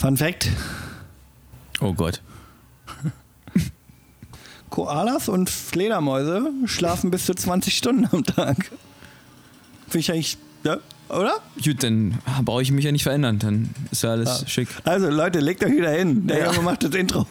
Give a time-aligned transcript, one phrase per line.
[0.00, 0.48] Fun Fact:
[1.80, 2.22] Oh Gott.
[4.70, 8.56] Koalas und Fledermäuse schlafen bis zu 20 Stunden am Tag.
[9.88, 10.78] Finde ich eigentlich, ja,
[11.08, 11.34] oder?
[11.62, 13.38] Gut, dann brauche ich mich ja nicht verändern.
[13.40, 14.68] Dann ist ja alles schick.
[14.84, 16.26] Also Leute, legt euch wieder hin.
[16.28, 16.46] Der Ja.
[16.46, 17.26] Junge macht das Intro.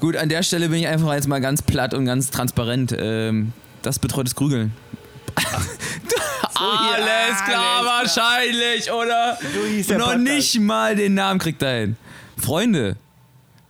[0.00, 2.94] Gut, an der Stelle bin ich einfach jetzt mal ganz platt und ganz transparent.
[2.96, 3.52] Ähm,
[3.82, 4.72] das betreutes Grügeln.
[6.62, 9.38] alles klar, alles wahrscheinlich, oder?
[9.54, 10.24] So hieß der Noch Podcast.
[10.28, 11.96] nicht mal den Namen kriegt er hin.
[12.36, 12.96] Freunde,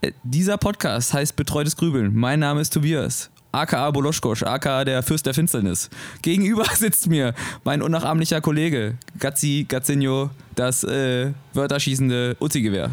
[0.00, 2.14] äh, dieser Podcast heißt Betreutes Grübeln.
[2.14, 3.30] Mein Name ist Tobias.
[3.52, 5.90] aka Boloschkosch, aka der Fürst der Finsternis.
[6.22, 7.34] Gegenüber sitzt mir
[7.64, 12.90] mein unnachahmlicher Kollege, Gazzi Gazzinho, das äh, wörterschießende Uzi-Gewehr.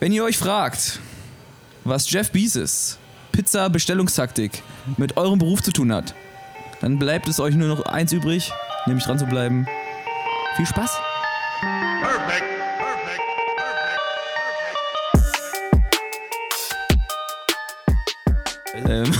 [0.00, 0.98] Wenn ihr euch fragt,
[1.84, 2.98] was Jeff Bezos,
[3.32, 4.62] Pizza-Bestellungstaktik,
[4.96, 6.14] mit eurem Beruf zu tun hat,
[6.80, 8.52] dann bleibt es euch nur noch eins übrig,
[8.86, 9.66] nämlich dran zu bleiben.
[10.56, 11.05] Viel Spaß!
[18.88, 19.12] Ähm,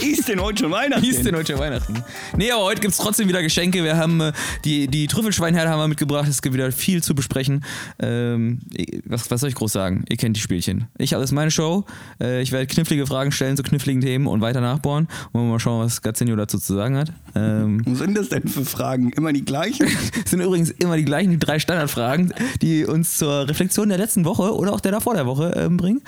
[0.00, 1.02] Ist denn heute schon Weihnachten?
[1.02, 2.02] Hieß denn heute Weihnachten?
[2.36, 3.84] Nee, aber heute gibt es trotzdem wieder Geschenke.
[3.84, 4.32] Wir haben äh,
[4.64, 6.28] die, die Trüffelschweinherde haben wir mitgebracht.
[6.28, 7.64] Es gibt wieder viel zu besprechen.
[8.00, 8.58] Ähm,
[9.04, 10.04] was, was soll ich groß sagen?
[10.08, 10.88] Ihr kennt die Spielchen.
[10.98, 11.84] Ich habe das ist meine Show.
[12.20, 15.08] Äh, ich werde knifflige Fragen stellen zu kniffligen Themen und weiter nachbohren.
[15.32, 17.12] Und mal schauen, was Gazzinho dazu zu sagen hat.
[17.34, 19.10] Ähm, Was sind das denn für Fragen?
[19.10, 19.86] Immer die gleichen?
[20.24, 24.24] es sind übrigens immer die gleichen, die drei Standardfragen, die uns zur Reflexion der letzten
[24.24, 26.02] Woche oder auch der davor der Woche ähm, bringen.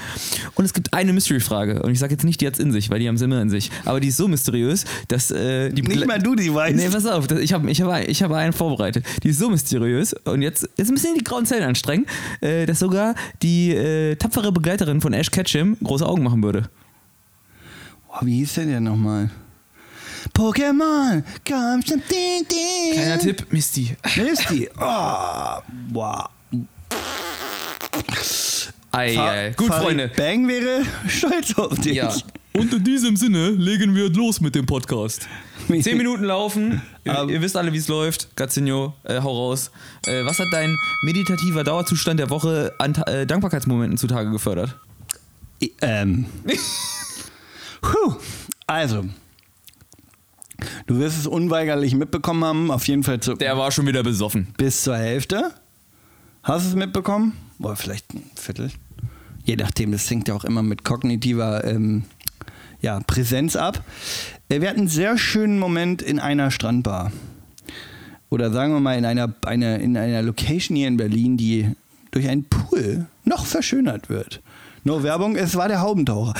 [0.54, 1.82] Und es gibt eine Mystery-Frage.
[1.82, 3.50] Und ich sage jetzt nicht, die hat's in sich, weil die haben sie immer in
[3.50, 3.70] sich.
[3.84, 6.76] Aber die ist so mysteriös, dass äh, die Nicht mal du die weißt.
[6.76, 9.04] Nee, pass auf, das- ich habe ich hab, ich hab einen vorbereitet.
[9.22, 12.08] Die ist so mysteriös und jetzt ist ein bisschen die grauen Zellen anstrengend,
[12.40, 16.68] äh, dass sogar die äh, tapfere Begleiterin von Ash Ketchum große Augen machen würde.
[18.08, 19.30] Boah, wie hieß denn der nochmal?
[20.34, 22.92] Pokémon, komm schon, ding, ding.
[22.94, 23.94] Kleiner Tipp, Misty.
[24.16, 24.68] Misty.
[24.80, 25.60] Oh,
[25.92, 26.28] wow.
[28.92, 29.50] Ei, ei.
[29.56, 30.10] Gut, Farid Freunde.
[30.16, 31.94] Bang wäre stolz auf dich.
[31.94, 32.12] Ja.
[32.56, 35.26] Und in diesem Sinne legen wir los mit dem Podcast.
[35.80, 36.80] Zehn Minuten laufen.
[37.04, 38.36] Ihr, ihr wisst alle, wie es läuft.
[38.36, 39.70] Gazzinho, äh, hau raus.
[40.06, 44.78] Äh, was hat dein meditativer Dauerzustand der Woche an äh, Dankbarkeitsmomenten zutage gefördert?
[45.62, 46.26] I- Ähm.
[47.80, 48.14] Puh.
[48.66, 49.04] Also.
[50.86, 54.48] Du wirst es unweigerlich mitbekommen haben, auf jeden Fall zu, Der war schon wieder besoffen.
[54.56, 55.52] bis zur Hälfte.
[56.44, 57.32] Hast du es mitbekommen?
[57.58, 58.70] Boah, vielleicht ein Viertel.
[59.44, 62.04] Je nachdem, das hängt ja auch immer mit kognitiver ähm,
[62.84, 63.82] ja, Präsenz ab.
[64.48, 67.10] Äh, Wir hatten einen sehr schönen Moment in einer Strandbar.
[68.30, 71.70] Oder sagen wir mal in einer, eine, in einer Location hier in Berlin, die
[72.10, 74.40] durch einen Pool noch verschönert wird.
[74.86, 76.34] No Werbung, es war der Haubentaucher.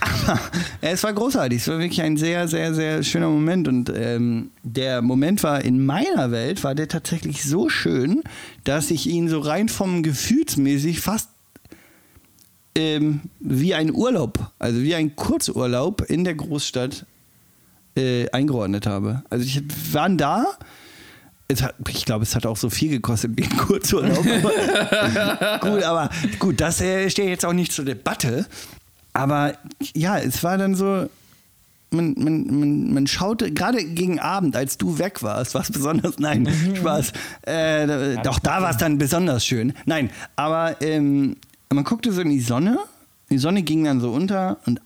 [0.00, 0.40] Aber
[0.80, 1.60] es war großartig.
[1.60, 3.68] Es war wirklich ein sehr, sehr, sehr schöner Moment.
[3.68, 8.22] Und ähm, der Moment war in meiner Welt, war der tatsächlich so schön,
[8.64, 11.28] dass ich ihn so rein vom Gefühlsmäßig fast
[12.76, 17.06] ähm, wie ein Urlaub, also wie ein Kurzurlaub in der Großstadt
[17.96, 19.22] äh, eingeordnet habe.
[19.30, 20.46] Also ich waren da.
[21.60, 24.24] Hat, ich glaube, es hat auch so viel gekostet wie ein Kurzurlaub.
[25.60, 26.10] Gut, aber
[26.40, 28.46] gut, das äh, steht jetzt auch nicht zur Debatte.
[29.12, 29.54] Aber
[29.94, 31.08] ja, es war dann so,
[31.90, 36.14] man, man, man, man schaute, gerade gegen Abend, als du weg warst, war es besonders,
[36.18, 37.12] nein, Spaß.
[37.42, 39.72] Äh, doch, da war es dann besonders schön.
[39.86, 41.36] Nein, aber ähm,
[41.72, 42.78] man guckte so in die Sonne,
[43.30, 44.80] die Sonne ging dann so unter und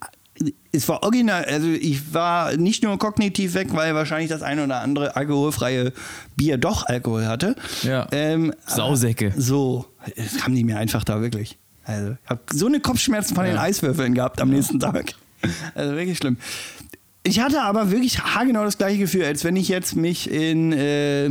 [0.72, 4.80] es war original, also ich war nicht nur kognitiv weg, weil wahrscheinlich das eine oder
[4.80, 5.92] andere alkoholfreie
[6.36, 7.56] Bier doch Alkohol hatte.
[7.82, 8.06] Ja.
[8.12, 9.34] Ähm, Sausäcke.
[9.36, 9.86] So,
[10.16, 11.58] das haben die mir einfach da wirklich.
[11.84, 15.14] Also, ich habe so eine Kopfschmerzen von den Eiswürfeln gehabt am nächsten Tag.
[15.74, 16.36] Also wirklich schlimm.
[17.22, 21.30] Ich hatte aber wirklich haargenau das gleiche Gefühl, als wenn ich jetzt mich in, äh,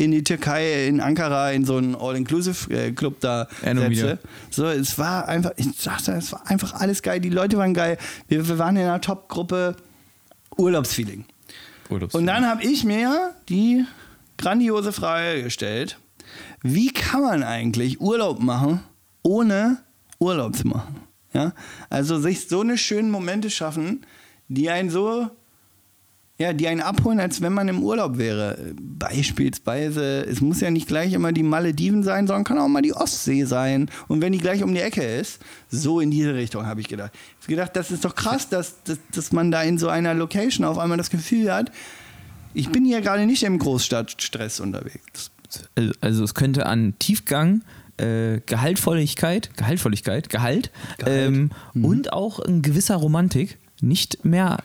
[0.00, 4.18] in die Türkei, in Ankara, in so einen All-Inclusive-Club da Ja, setze.
[4.50, 7.20] So, es war einfach, ich sagte, es war einfach alles geil.
[7.20, 7.98] Die Leute waren geil.
[8.26, 9.76] Wir, wir waren in einer Top-Gruppe.
[10.56, 11.24] Urlaubsfeeling.
[11.88, 13.84] Und dann habe ich mir die
[14.36, 15.98] grandiose Frage gestellt,
[16.62, 18.80] wie kann man eigentlich Urlaub machen,
[19.22, 19.78] ohne
[20.18, 20.96] Urlaub zu machen?
[21.32, 21.52] Ja?
[21.88, 24.06] Also sich so eine schönen Momente schaffen,
[24.48, 25.30] die einen so,
[26.40, 28.56] ja, die einen abholen, als wenn man im Urlaub wäre.
[28.80, 32.94] Beispielsweise, es muss ja nicht gleich immer die Malediven sein, sondern kann auch mal die
[32.94, 33.90] Ostsee sein.
[34.08, 37.10] Und wenn die gleich um die Ecke ist, so in diese Richtung habe ich gedacht.
[37.12, 40.14] Ich habe gedacht, das ist doch krass, dass, dass, dass man da in so einer
[40.14, 41.70] Location auf einmal das Gefühl hat,
[42.54, 45.30] ich bin hier gerade nicht im Großstadtstress unterwegs.
[45.74, 47.60] Also, also es könnte an Tiefgang,
[47.98, 51.06] äh, Gehaltvolligkeit, Gehaltvolligkeit, Gehalt, Gehalt.
[51.06, 54.64] Ähm, und auch ein gewisser Romantik nicht mehr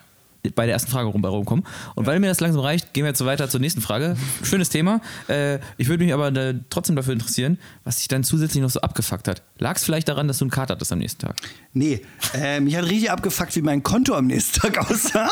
[0.54, 1.64] bei der ersten Frage rum, rumkommen.
[1.94, 4.16] Und weil mir das langsam reicht, gehen wir jetzt so weiter zur nächsten Frage.
[4.42, 5.00] Schönes Thema.
[5.28, 8.80] Äh, ich würde mich aber da trotzdem dafür interessieren, was dich dann zusätzlich noch so
[8.80, 9.42] abgefuckt hat.
[9.58, 11.36] Lag es vielleicht daran, dass du einen Kater hattest am nächsten Tag?
[11.72, 12.02] Nee,
[12.34, 15.30] äh, mich hat richtig abgefuckt, wie mein Konto am nächsten Tag aussah.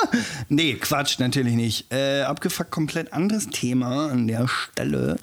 [0.48, 1.92] nee, Quatsch, natürlich nicht.
[1.92, 5.16] Äh, abgefuckt, komplett anderes Thema an der Stelle.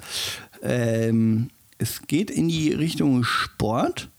[0.63, 4.09] Ähm, es geht in die Richtung Sport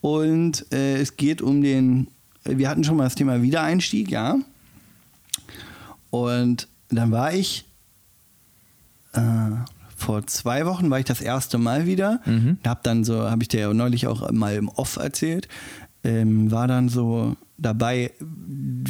[0.00, 2.08] und äh, es geht um den,
[2.44, 4.36] wir hatten schon mal das Thema Wiedereinstieg, ja.
[6.12, 7.64] Und dann war ich
[9.14, 9.20] äh,
[9.96, 12.20] vor zwei Wochen war ich das erste Mal wieder.
[12.26, 12.58] Mhm.
[12.66, 15.48] Hab dann so, habe ich dir ja neulich auch mal im Off erzählt,
[16.04, 18.12] ähm, war dann so dabei,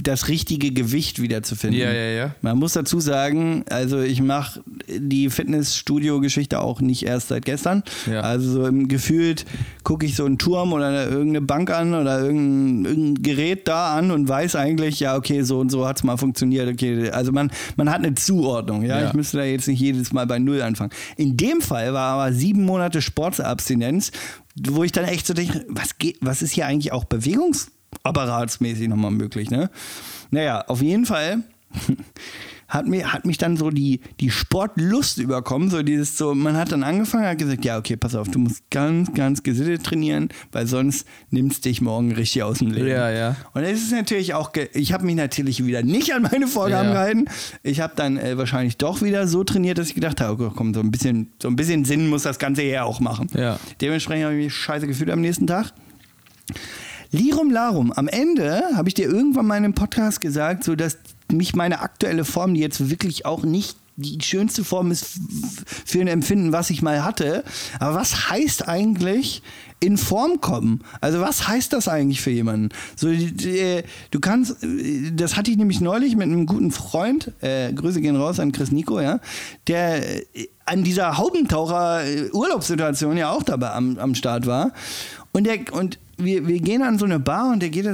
[0.02, 1.78] das richtige Gewicht wiederzufinden.
[1.78, 2.34] Ja, ja, ja.
[2.40, 7.82] Man muss dazu sagen, also ich mache die Fitnessstudio-Geschichte auch nicht erst seit gestern.
[8.10, 8.20] Ja.
[8.20, 9.44] Also so im gefühlt
[9.84, 14.10] gucke ich so einen Turm oder irgendeine Bank an oder irgendein, irgendein Gerät da an
[14.10, 16.68] und weiß eigentlich, ja, okay, so und so hat es mal funktioniert.
[16.68, 19.00] Okay, also man, man hat eine Zuordnung, ja?
[19.00, 19.08] Ja.
[19.08, 20.92] Ich müsste da jetzt nicht jedes Mal bei Null anfangen.
[21.16, 24.12] In dem Fall war aber sieben Monate Sportabstinenz,
[24.68, 27.04] wo ich dann echt so denke, was, geht, was ist hier eigentlich auch
[28.02, 29.70] bewegungsapparatsmäßig nochmal möglich, ne?
[30.30, 31.42] Naja, auf jeden Fall
[32.68, 36.72] hat, mir, hat mich dann so die, die Sportlust überkommen, so dieses so, man hat
[36.72, 40.66] dann angefangen, hat gesagt, ja, okay, pass auf, du musst ganz, ganz gesittet trainieren, weil
[40.66, 42.88] sonst nimmst dich morgen richtig aus dem Leben.
[42.88, 43.36] Ja, ja.
[43.52, 46.94] Und es ist natürlich auch, ich habe mich natürlich wieder nicht an meine Vorgaben Ja.
[46.94, 47.24] gehalten.
[47.62, 50.72] Ich habe dann äh, wahrscheinlich doch wieder so trainiert, dass ich gedacht habe, oh, komm,
[50.74, 53.28] so ein bisschen, so ein bisschen Sinn muss das Ganze hier auch machen.
[53.34, 53.58] Ja.
[53.82, 55.72] Dementsprechend habe ich mich scheiße gefühlt am nächsten Tag.
[57.12, 60.96] Lirum Larum, am Ende habe ich dir irgendwann mal in einem Podcast gesagt, so dass
[61.30, 65.18] mich meine aktuelle Form, die jetzt wirklich auch nicht die schönste Form ist
[65.84, 67.44] für ein Empfinden, was ich mal hatte.
[67.78, 69.42] Aber was heißt eigentlich
[69.80, 70.80] in Form kommen?
[71.02, 72.70] Also was heißt das eigentlich für jemanden?
[72.96, 77.70] So, die- du kannst, äh, das hatte ich nämlich neulich mit einem guten Freund, äh,
[77.74, 79.20] Grüße gehen raus an Chris Nico, ja,
[79.66, 84.72] der äh, an dieser Haubentaucher-Urlaubssituation ja auch dabei am, am Start war.
[85.32, 87.86] Und, der, und wir, wir gehen an so eine Bar und da geht,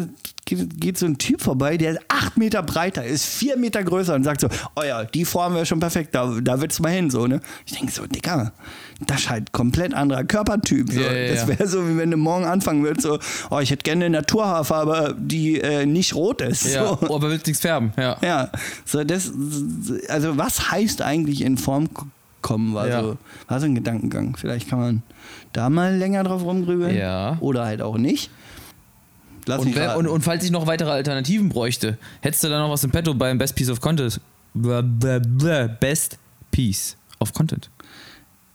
[0.44, 4.24] geht, geht so ein Typ vorbei, der acht Meter breiter ist, vier Meter größer und
[4.24, 7.10] sagt so, oh ja, die Form wäre schon perfekt, da, da wird's mal hin.
[7.10, 7.40] So, ne?
[7.66, 8.52] Ich denke so, Digga,
[9.06, 10.92] das ist halt komplett anderer Körpertyp.
[10.92, 11.00] So.
[11.00, 11.48] Ja, ja, das ja.
[11.48, 13.18] wäre so, wie wenn du morgen anfangen würdest, so,
[13.50, 16.66] oh, ich hätte gerne eine Naturhaarfarbe, die äh, nicht rot ist.
[16.66, 16.98] Ja, So.
[17.08, 18.16] oh, aber willst nichts färben, ja.
[18.22, 18.50] Ja,
[18.84, 19.32] so das,
[20.08, 21.88] also was heißt eigentlich in Form
[22.42, 23.02] kommen, war, Ja.
[23.02, 23.18] so,
[23.48, 24.36] war so ein Gedankengang.
[24.36, 25.02] Vielleicht kann man
[25.52, 26.96] da mal länger drauf rumgrübeln.
[26.96, 27.36] Ja.
[27.40, 28.30] Oder halt auch nicht.
[29.46, 32.58] Lass Und, mich wer, und, und falls ich noch weitere Alternativen bräuchte, hättest du da
[32.58, 34.20] noch was im Petto beim Best Piece of Content?
[35.80, 36.18] Best
[36.50, 37.70] Piece of Content.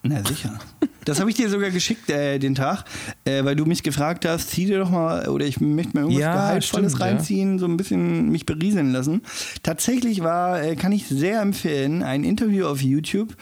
[0.05, 0.59] Na sicher.
[1.05, 2.83] Das habe ich dir sogar geschickt, äh, den Tag,
[3.23, 6.21] äh, weil du mich gefragt hast, zieh dir doch mal, oder ich möchte mir irgendwas
[6.21, 7.05] Ja, Gehaltvolles stimmt, ja.
[7.15, 9.21] reinziehen, so ein bisschen mich berieseln lassen.
[9.63, 13.35] Tatsächlich war, äh, kann ich sehr empfehlen, ein Interview auf YouTube,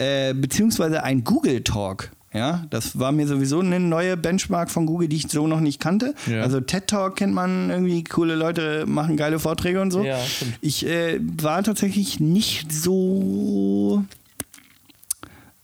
[0.00, 2.10] äh, beziehungsweise ein Google Talk.
[2.32, 5.80] Ja, das war mir sowieso eine neue Benchmark von Google, die ich so noch nicht
[5.80, 6.14] kannte.
[6.26, 6.42] Ja.
[6.42, 10.02] Also TED Talk kennt man irgendwie, coole Leute machen geile Vorträge und so.
[10.02, 10.16] Ja.
[10.60, 14.04] Ich äh, war tatsächlich nicht so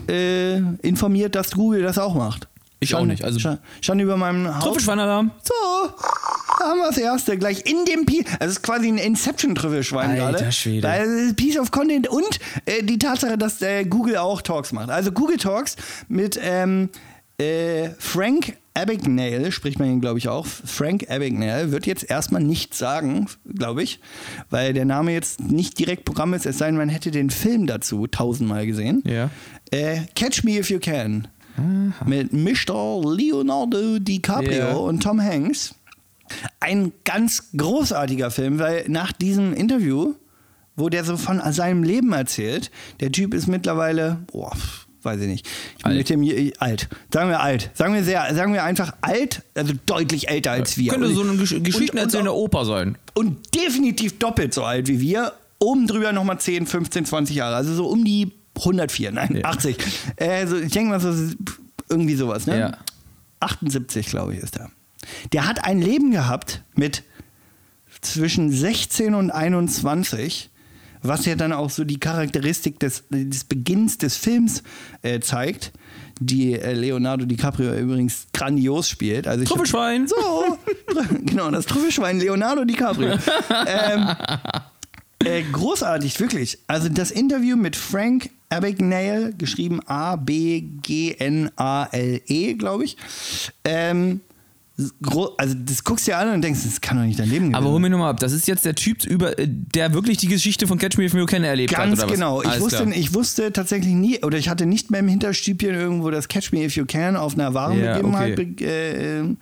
[0.08, 2.48] äh, informiert, dass Google das auch macht.
[2.90, 4.64] Ich auch nicht, also- stand, stand über meinem Haus.
[4.64, 5.30] Trüffelschweinalarm.
[5.42, 5.54] So,
[6.58, 8.24] da haben wir das erste gleich in dem Piece.
[8.38, 10.52] Also es ist quasi ein Inception-Trüffelschwein Alter gerade.
[10.52, 10.88] Schwede.
[10.88, 14.90] Weil Piece of Content und äh, die Tatsache, dass äh, Google auch Talks macht.
[14.90, 15.76] Also Google Talks
[16.08, 16.88] mit ähm,
[17.38, 20.46] äh, Frank Abagnale, spricht man ihn glaube ich auch.
[20.46, 24.00] Frank Abagnale wird jetzt erstmal nichts sagen, glaube ich,
[24.50, 27.66] weil der Name jetzt nicht direkt Programm ist, es sei denn, man hätte den Film
[27.66, 29.02] dazu tausendmal gesehen.
[29.06, 29.30] Ja.
[29.70, 31.26] Äh, Catch Me If You Can.
[32.04, 33.02] Mit Mr.
[33.14, 34.72] Leonardo DiCaprio Ja.
[34.74, 35.74] und Tom Hanks.
[36.60, 40.14] Ein ganz großartiger Film, weil nach diesem Interview,
[40.74, 42.70] wo der so von seinem Leben erzählt,
[43.00, 44.52] der Typ ist mittlerweile, boah,
[45.02, 45.46] weiß ich nicht,
[45.78, 45.96] ich Alt.
[45.98, 49.72] mit dem je- alt, sagen wir alt, sagen wir sehr, sagen wir einfach alt, also
[49.86, 50.90] deutlich älter als wir.
[50.92, 52.98] Könnte so ein Gesch und- Geschichten und erzählender auch- Opa sein.
[53.14, 55.32] und definitiv doppelt so alt wie wir.
[55.60, 57.54] Oben drüber nochmal 10, 15, 20 Jahre.
[57.56, 59.44] Also so um die 104, nein, Ja.
[59.44, 59.76] 80.
[60.16, 61.12] Äh, so, ich denke mal so
[61.88, 62.58] irgendwie sowas, ne?
[62.58, 62.78] Ja.
[63.40, 64.70] 78, glaube ich, ist er.
[65.32, 67.04] Der hat ein Leben gehabt mit
[68.00, 70.50] zwischen 16 und 21,
[71.02, 74.62] was ja dann auch so die Charakteristik des, des Beginns des Films
[75.02, 75.72] äh, zeigt,
[76.18, 79.28] die äh, Leonardo DiCaprio übrigens grandios spielt.
[79.28, 80.08] Also Trüffelschwein.
[80.08, 80.58] so,
[81.24, 83.12] genau, das Trüffelschwein Leonardo DiCaprio.
[83.66, 84.08] ähm,
[85.24, 86.58] äh, großartig, wirklich.
[86.66, 89.80] Also das Interview mit Frank Abagnale, geschrieben
[91.26, 92.96] A-B-G-N-A-L-E, glaube ich.
[93.64, 94.20] Ähm,
[95.38, 97.70] also das guckst du dir an und denkst, das kann doch nicht dein Leben Aber
[97.70, 100.66] hol mir nochmal ab, das ist jetzt der Typ, über, äh, der wirklich die Geschichte
[100.66, 102.12] von Catch Me If You Can erlebt Ganz hat, oder was?
[102.12, 102.42] genau.
[102.42, 102.94] Ich Alles wusste, klar.
[102.96, 106.62] ich wusste tatsächlich nie, oder ich hatte nicht mehr im Hinterstübchen irgendwo das Catch Me
[106.64, 109.36] If You Can auf einer wahren Ja, Begebenheit okay.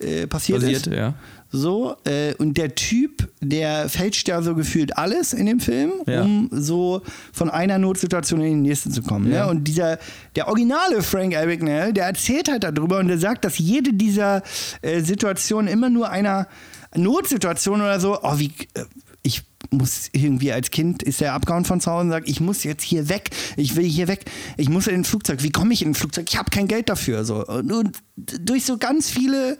[0.00, 0.92] be äh, äh, passiert, Basiert, ist.
[0.94, 1.14] ja.
[1.56, 6.22] So, äh, und der Typ, der fälscht ja so gefühlt alles in dem Film, Ja.
[6.22, 7.00] um so
[7.32, 9.30] von einer Notsituation in die nächste zu kommen.
[9.30, 9.44] Ja.
[9.44, 9.50] Ne?
[9.52, 10.00] Und dieser,
[10.34, 14.42] der originale Frank Abagnale, der erzählt halt darüber und der sagt, dass jede dieser
[14.82, 16.48] äh, Situationen immer nur einer
[16.96, 18.84] Notsituation oder so, oh, wie, äh,
[19.22, 22.64] ich muss irgendwie als Kind ist er abgehauen von zu Hause und sagt, ich muss
[22.64, 24.24] jetzt hier weg, ich will hier weg,
[24.56, 25.44] ich muss in ein Flugzeug.
[25.44, 26.26] Wie komme ich in ein Flugzeug?
[26.28, 27.24] Ich habe kein Geld dafür.
[27.24, 27.46] So.
[27.46, 29.56] Und, und durch so ganz viele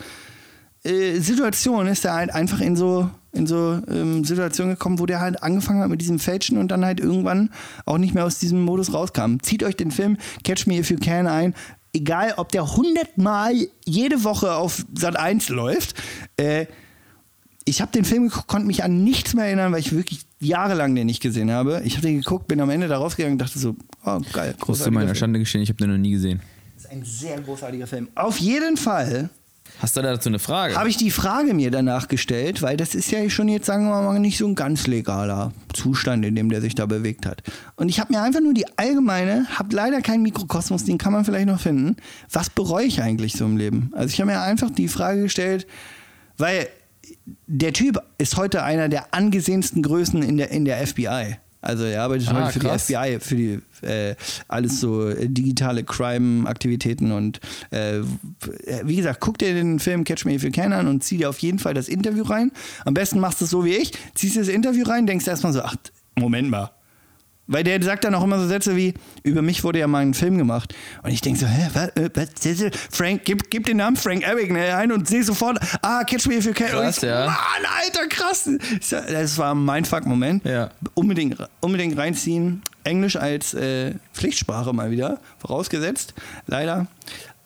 [0.85, 5.21] äh, Situation ist er halt einfach in so, in so ähm, Situationen gekommen, wo der
[5.21, 7.51] halt angefangen hat mit diesem Fälschen und dann halt irgendwann
[7.87, 9.39] auch nicht mehr aus diesem Modus rauskam.
[9.43, 11.55] Zieht euch den Film Catch Me If You Can ein.
[11.93, 15.95] Egal, ob der hundertmal jede Woche auf Sat 1 läuft.
[16.37, 16.67] Äh,
[17.65, 20.95] ich habe den Film geguckt, konnte mich an nichts mehr erinnern, weil ich wirklich jahrelang
[20.95, 21.81] den nicht gesehen habe.
[21.85, 23.75] Ich habe den geguckt, bin am Ende da rausgegangen und dachte so,
[24.05, 25.15] oh geil, großartiger meiner.
[25.15, 26.41] Schande gestehen, ich habe den noch nie gesehen.
[26.75, 28.09] Das ist ein sehr großartiger Film.
[28.15, 29.31] Auf jeden Fall
[29.79, 30.77] Hast du dazu eine Frage?
[30.77, 34.03] habe ich die Frage mir danach gestellt, weil das ist ja schon jetzt, sagen wir
[34.03, 37.43] mal, nicht so ein ganz legaler Zustand, in dem der sich da bewegt hat.
[37.77, 41.25] Und ich habe mir einfach nur die allgemeine, habe leider keinen Mikrokosmos, den kann man
[41.25, 41.97] vielleicht noch finden.
[42.31, 43.91] Was bereue ich eigentlich so im Leben?
[43.95, 45.67] Also ich habe mir einfach die Frage gestellt,
[46.39, 46.69] weil
[47.47, 51.37] der Typ ist heute einer der angesehensten Größen in der, in der FBI.
[51.65, 52.87] Also er arbeitet Ah, heute für krass.
[52.87, 54.15] die FBI, für die äh,
[54.49, 57.41] alles so äh, digitale Crime-Aktivitäten und
[57.71, 58.01] äh,
[58.85, 61.31] wie gesagt, guck dir den Film Catch Me If You Can an und zieh dir
[61.31, 62.53] auf jeden Fall das Interview rein.
[62.85, 65.53] Am besten machst du es so wie ich, ziehst dir das Interview rein, denkst erstmal
[65.53, 65.75] so, ach,
[66.19, 66.71] Moment mal.
[67.47, 70.15] Weil der sagt dann auch immer so Sätze wie, über mich wurde ja mal ein
[70.15, 70.75] Film gemacht.
[71.03, 74.27] Und ich denke so, hä, was, äh, was, ist- Frank, gib, gib den Namen Frank
[74.27, 76.69] Abagnale ein und sehe sofort, ah, Catch Me If You Can.
[76.69, 77.27] Krass, ich, ja.
[77.27, 78.49] Mann, Alter, krass.
[78.91, 80.45] Das war mein Fuck-Moment.
[80.47, 80.71] Ja.
[80.95, 82.63] Unbedingt, unbedingt reinziehen.
[82.83, 86.15] Englisch als äh, Pflichtsprache mal wieder, vorausgesetzt,
[86.47, 86.87] leider.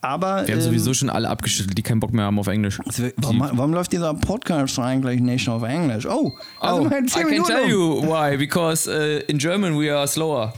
[0.00, 2.78] Aber Wir haben ähm, sowieso schon alle abgeschüttelt, die keinen Bock mehr haben auf Englisch.
[3.16, 6.06] Warum, warum läuft dieser Podcast eigentlich nicht auf Englisch?
[6.06, 10.06] Oh, also Oh, mal I can tell you why, because uh, in German we are
[10.06, 10.52] slower.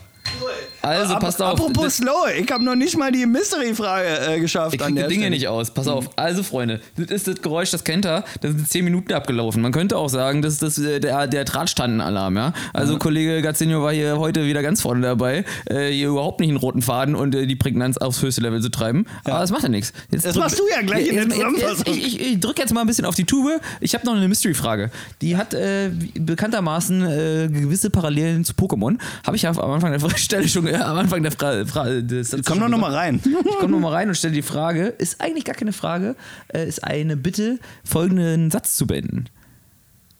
[0.83, 1.53] Also Ab- passt auf.
[1.61, 4.75] Apropos slow, ich habe noch nicht mal die Mystery-Frage äh, geschafft.
[4.75, 5.31] Ich an krieg die Dinge Stelle.
[5.31, 5.71] nicht aus.
[5.73, 6.09] Pass auf.
[6.17, 8.25] Also, Freunde, das ist das Geräusch, das kennt er.
[8.41, 9.61] Da sind 10 Minuten abgelaufen.
[9.61, 12.53] Man könnte auch sagen, das ist das, äh, der, der Drahtstandenalarm, ja.
[12.73, 16.59] Also, Kollege Gazzinho war hier heute wieder ganz vorne dabei, äh, hier überhaupt nicht einen
[16.59, 19.05] roten Faden und äh, die Prägnanz aufs höchste Level zu treiben.
[19.25, 19.93] Aber das macht ja nichts.
[20.11, 21.95] Jetzt Das drück- machst du ja gleich in der jetzt- jetzt- Zusammenfassung.
[21.95, 23.61] Ich, ich, ich drücke jetzt mal ein bisschen auf die Tube.
[23.81, 24.91] Ich habe noch eine Mystery-Frage.
[25.21, 28.99] Die hat äh, bekanntermaßen äh, gewisse Parallelen zu Pokémon.
[29.27, 31.67] Habe ich ja am Anfang der Stelle schon am Anfang der Frage.
[31.67, 32.93] Fra des Satzes Komm doch noch gesagt.
[32.93, 33.21] mal rein.
[33.25, 36.17] Ich komme nochmal rein und stelle die Frage, ist eigentlich gar keine Frage,
[36.49, 39.27] äh, ist eine Bitte, folgenden Satz zu beenden.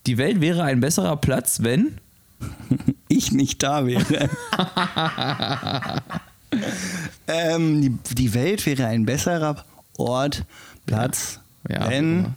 [0.07, 1.99] Die Welt wäre ein besserer Platz, wenn.
[3.09, 4.31] ich nicht da wäre.
[7.29, 9.65] ähm, die, die Welt wäre ein besserer
[9.99, 10.45] Ort,
[10.87, 12.35] Platz, Ja, wenn,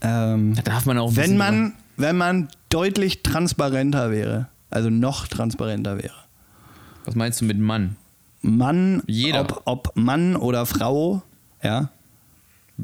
[0.00, 4.48] ähm, Da darf man auch wenn, man, wenn man deutlich transparenter wäre.
[4.70, 6.14] Also noch transparenter wäre.
[7.04, 7.96] Was meinst du mit Mann?
[8.42, 9.40] Mann, Jeder.
[9.40, 11.22] Ob, ob Mann oder Frau,
[11.62, 11.90] ja.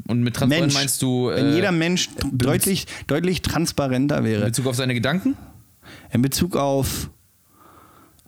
[0.07, 0.73] Und mit Transparenz Mensch.
[0.73, 4.45] meinst du wenn äh, jeder Mensch deutlich, deutlich transparenter in wäre.
[4.45, 5.37] Bezug auf seine Gedanken?
[6.11, 7.09] In Bezug auf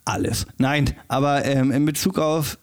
[0.06, 0.48] alles.
[0.58, 2.58] Nein, aber ähm, in Bezug auf.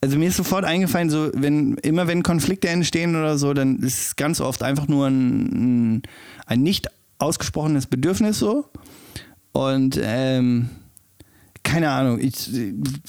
[0.00, 4.00] Also mir ist sofort eingefallen, so wenn immer wenn Konflikte entstehen oder so, dann ist
[4.00, 6.02] es ganz oft einfach nur ein, ein,
[6.46, 8.68] ein nicht ausgesprochenes Bedürfnis so.
[9.54, 10.68] Und ähm,
[11.62, 12.50] keine Ahnung, ich,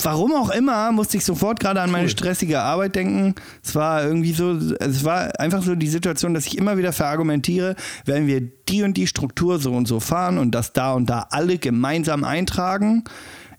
[0.01, 2.11] warum auch immer, musste ich sofort gerade an meine Cool.
[2.11, 3.33] stressige Arbeit denken.
[3.63, 7.75] Es war irgendwie so, es war einfach so die Situation, dass ich immer wieder verargumentiere,
[8.05, 11.27] wenn wir die und die Struktur so und so fahren und das da und da
[11.31, 13.03] alle gemeinsam eintragen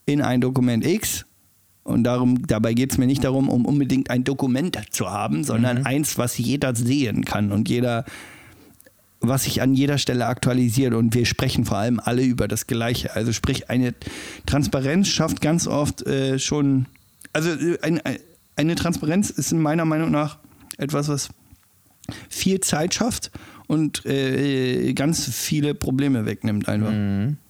[0.06, 1.26] in ein Dokument X.
[1.82, 5.86] Und darum, dabei geht es mir nicht darum, um unbedingt ein Dokument zu haben, sondern
[5.86, 8.04] eins, was jeder sehen kann und jeder
[9.28, 13.14] was sich an jeder Stelle aktualisiert und wir sprechen vor allem alle über das Gleiche.
[13.14, 13.94] Also sprich, eine
[14.46, 16.86] Transparenz schafft ganz oft äh, schon,
[17.32, 18.18] also äh, ein, ein-
[18.58, 20.38] eine Transparenz ist in meiner Meinung nach
[20.78, 21.28] etwas, was
[22.30, 23.30] viel Zeit schafft
[23.66, 26.92] und äh, ganz viele Probleme wegnimmt einfach.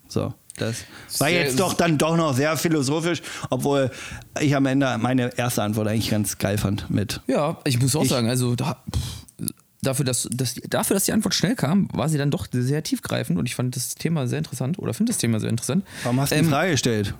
[0.08, 0.34] So.
[0.58, 0.84] Das
[1.18, 3.90] war jetzt doch dann doch noch sehr philosophisch, obwohl
[4.40, 8.02] ich am Ende meine erste Antwort eigentlich ganz geil fand mit Ja, ich muss auch
[8.04, 8.82] Ich- sagen, also da,
[9.86, 13.38] dafür, dass, dass, dafür, dass die Antwort schnell kam, war sie dann doch sehr tiefgreifend
[13.38, 15.84] und ich fand das Thema sehr interessant oder finde das Thema sehr interessant.
[16.02, 17.14] Warum hast du die Ähm, Frage gestellt?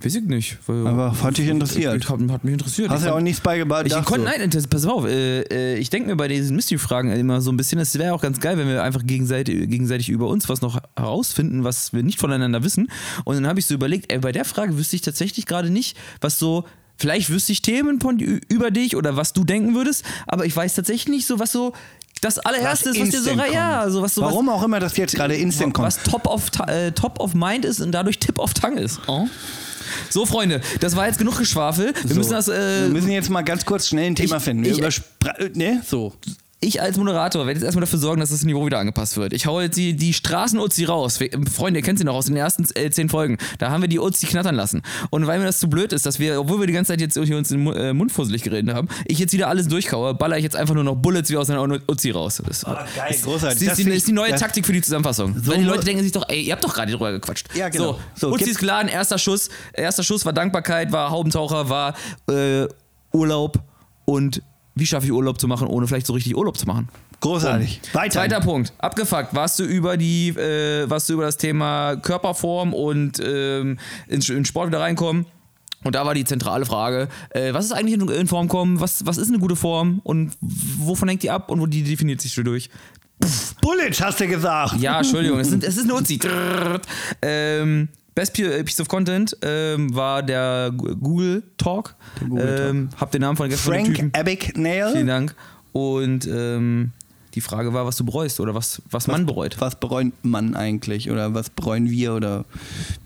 [0.00, 0.58] Weiß ich nicht.
[0.68, 2.08] Aber hat dich interessiert.
[2.08, 2.88] Hat, hat mich interessiert.
[2.88, 3.84] Hast Ich ja auch fand- nichts beigebracht.
[3.84, 7.50] Ich konnte, nein, pass auf, äh, äh, ich denke mir bei diesen Mystery-Fragen immer so
[7.50, 10.60] ein bisschen, es wäre auch ganz geil, wenn wir einfach gegenseitig, gegenseitig über uns was
[10.60, 12.88] noch herausfinden, was wir nicht voneinander wissen.
[13.24, 15.96] Und dann habe ich so überlegt, ey, bei der Frage wüsste ich tatsächlich gerade nicht,
[16.20, 16.64] was so,
[16.98, 20.74] vielleicht wüsste ich Themen von, über dich oder was du denken würdest, aber ich weiß
[20.74, 21.72] tatsächlich nicht so, was so
[22.20, 23.92] das allererste ist, was dir so, instant ja, kommt.
[23.92, 25.86] so was so was, Warum auch immer das jetzt gerade instant kommt.
[25.86, 29.00] was top of, äh, top of mind ist und dadurch tip of tongue ist.
[29.06, 29.26] Oh.
[30.10, 31.94] So, Freunde, das war jetzt genug Geschwafel.
[32.04, 32.48] Wir müssen das.
[32.48, 34.64] Äh, wir müssen jetzt mal ganz kurz schnell ein Thema ich- finden.
[34.64, 35.00] Wir ich-
[35.38, 35.82] äh, ne?
[35.86, 36.12] So.
[36.60, 39.32] Ich als Moderator werde jetzt erstmal dafür sorgen, dass das Niveau wieder angepasst wird.
[39.32, 41.20] Ich hau jetzt die, die Straßen-Uzi raus.
[41.20, 43.38] Wir- Freunde, ihr kennt sie noch aus den ersten äh, zehn Folgen.
[43.58, 44.82] Da haben wir die Uzi knattern lassen.
[45.10, 47.14] Und weil mir das zu blöd ist, dass wir, obwohl wir die ganze Zeit jetzt
[47.16, 50.42] hier uns den äh, Mund fusselig geredet haben, ich jetzt wieder alles durchkaue, baller ich
[50.42, 52.42] jetzt einfach nur noch Bullets wie aus einer Uzi raus.
[52.44, 52.76] Das, geil,
[53.08, 53.58] das, großartig.
[53.60, 55.36] Das, Das ist, die, ist die neue Taktik für die Zusammenfassung.
[55.40, 57.46] So weil die Leute denken sich doch, ey, ihr habt doch gerade drüber gequatscht.
[57.54, 58.00] Ja, genau.
[58.16, 59.48] So, So, Uzi ist geladen, erster Schuss.
[59.74, 61.94] Erster Schuss war Dankbarkeit, war Haubentaucher, war
[62.28, 62.66] äh,
[63.12, 63.60] Urlaub
[64.06, 64.42] und
[64.78, 66.88] wie schaffe ich Urlaub zu machen, ohne vielleicht so richtig Urlaub zu machen?
[67.20, 67.80] Großartig.
[67.92, 68.12] Weiter.
[68.12, 68.72] Zweiter Punkt.
[68.78, 69.34] Abgefuckt.
[69.34, 74.44] Warst du über die, äh, warst du über das Thema Körperform und ähm, in, in
[74.44, 75.26] Sport wieder reinkommen?
[75.84, 78.80] Und da war die zentrale Frage, äh, was ist eigentlich in, in Form kommen?
[78.80, 80.00] Was, was ist eine gute Form?
[80.02, 82.68] Und wovon hängt die ab und wo die definiert sich durch?
[83.60, 84.76] Bullet, hast du gesagt.
[84.80, 86.18] Ja, Entschuldigung, es, sind, es ist eine Uzi.
[87.22, 91.94] Ähm, Best Pi- Piece of Content ähm, war der Google Talk.
[92.28, 92.68] Google Talk.
[92.70, 94.16] ähm, hab den Namen von gestern von Frank.
[94.18, 94.92] Abagnale.
[94.92, 95.34] Vielen Dank.
[95.72, 96.92] Und ähm,
[97.38, 99.60] die Frage war, was du bereust oder was, was man bereut.
[99.60, 101.08] Was bereut man eigentlich?
[101.08, 102.14] Oder was bereuen wir?
[102.14, 102.44] Oder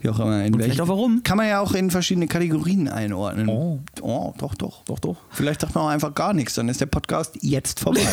[0.00, 0.42] wie auch immer.
[0.42, 1.22] In vielleicht auch warum.
[1.22, 3.46] Kann man ja auch in verschiedene Kategorien einordnen.
[3.50, 3.80] Oh.
[4.00, 4.82] oh doch, doch.
[4.86, 5.16] Doch, doch.
[5.32, 6.54] Vielleicht sagt man auch einfach gar nichts.
[6.54, 8.00] Dann ist der Podcast jetzt vorbei.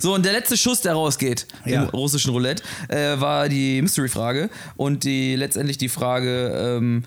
[0.00, 1.82] So, und der letzte Schuss, der rausgeht Ja.
[1.82, 4.48] im russischen Roulette, äh, war die Mystery-Frage.
[4.76, 7.04] Und die letztendlich die Frage, ähm,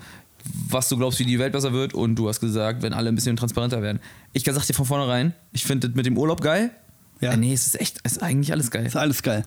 [0.68, 1.94] was du glaubst, wie die Welt besser wird.
[1.94, 4.00] Und du hast gesagt, wenn alle ein bisschen transparenter werden.
[4.32, 6.70] Ich sag dir von vornherein, ich finde das mit dem Urlaub geil.
[7.24, 7.32] Ja.
[7.32, 8.84] Äh, nee, es ist echt, es ist eigentlich alles geil.
[8.86, 9.44] ist alles geil.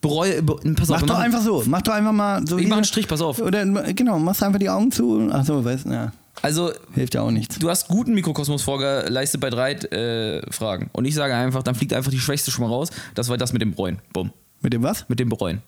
[0.00, 1.62] Bereue, be, pass auf, Mach doch einfach so.
[1.66, 2.58] Mach doch einfach mal so.
[2.58, 3.38] Ich mach einen Strich, pass auf.
[3.38, 5.30] Oder genau, machst einfach die Augen zu.
[5.32, 6.12] Ach so, weißt du, ja.
[6.42, 7.58] Also, Hilft ja auch nichts.
[7.58, 10.90] du hast guten Mikrokosmos vorgeleistet bei drei äh, Fragen.
[10.92, 12.90] Und ich sage einfach, dann fliegt einfach die Schwächste schon mal raus.
[13.14, 14.00] Das war das mit dem Bereuen.
[14.12, 14.32] Bumm.
[14.60, 15.08] Mit dem was?
[15.08, 15.62] Mit dem Bereuen.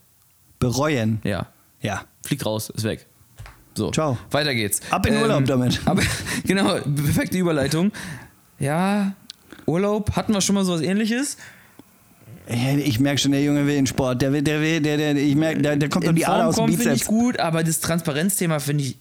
[0.59, 1.20] Bereuen.
[1.24, 1.46] Ja.
[1.80, 2.02] Ja.
[2.22, 3.06] Fliegt raus, ist weg.
[3.74, 3.90] So.
[3.90, 4.18] Ciao.
[4.30, 4.80] Weiter geht's.
[4.90, 5.80] Ab in Urlaub damit.
[5.87, 6.02] Aber,
[6.44, 7.92] genau, perfekte Überleitung.
[8.59, 9.12] Ja,
[9.66, 11.37] Urlaub, hatten wir schon mal sowas ähnliches?
[12.85, 14.22] Ich merke schon, der Junge will in Sport.
[14.22, 16.37] Der will, der will, der, der, ich merke, der, der kommt In um die Ader
[16.37, 17.09] Form aus dem kommen finde ich Bizeps.
[17.09, 18.96] gut, aber das Transparenzthema finde ich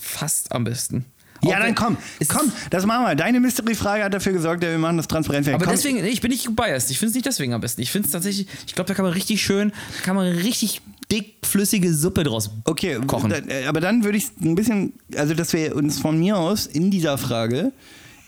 [0.00, 1.04] fast am besten.
[1.42, 3.14] Ja, dann komm, komm, das machen wir.
[3.16, 5.46] Deine Mystery-Frage hat dafür gesorgt, dass wir machen das transparent.
[5.48, 6.90] Aber komm, deswegen, ich bin nicht biased.
[6.90, 7.82] Ich finde es nicht deswegen am besten.
[7.82, 10.80] Ich finde es tatsächlich, ich glaube, da kann man richtig schön, da kann man richtig
[11.12, 13.30] dickflüssige Suppe draus Okay, kochen.
[13.30, 16.90] äh, aber dann würde ich ein bisschen, also dass wir uns von mir aus in
[16.90, 17.72] dieser Frage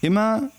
[0.02, 0.50] immer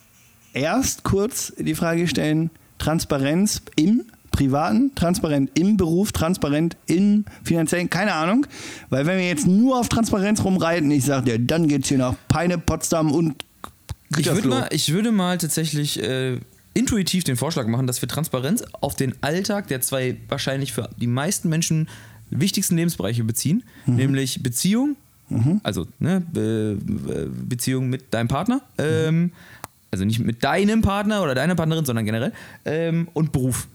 [0.58, 8.14] erst kurz die Frage stellen, Transparenz im Privaten, transparent im Beruf, transparent im finanziellen, keine
[8.14, 8.46] Ahnung.
[8.90, 12.16] Weil wenn wir jetzt nur auf Transparenz rumreiten, ich sag dir, dann geht's hier nach
[12.28, 13.44] Peine, Potsdam und
[14.10, 14.50] Ich würde Gütersloh.
[14.50, 16.38] mal, ich würde mal tatsächlich äh,
[16.76, 21.08] intuitiv den Vorschlag machen, dass wir Transparenz auf den Alltag der zwei wahrscheinlich für die
[21.08, 21.88] meisten Menschen
[22.30, 24.98] wichtigsten Lebensbereiche beziehen, nämlich Beziehung,
[25.64, 29.32] also ne, Be Be- Beziehung mit deinem Partner, ähm,
[29.92, 32.34] also nicht mit deinem Partner oder deiner Partnerin, sondern generell,
[32.66, 33.68] ähm, und Beruf.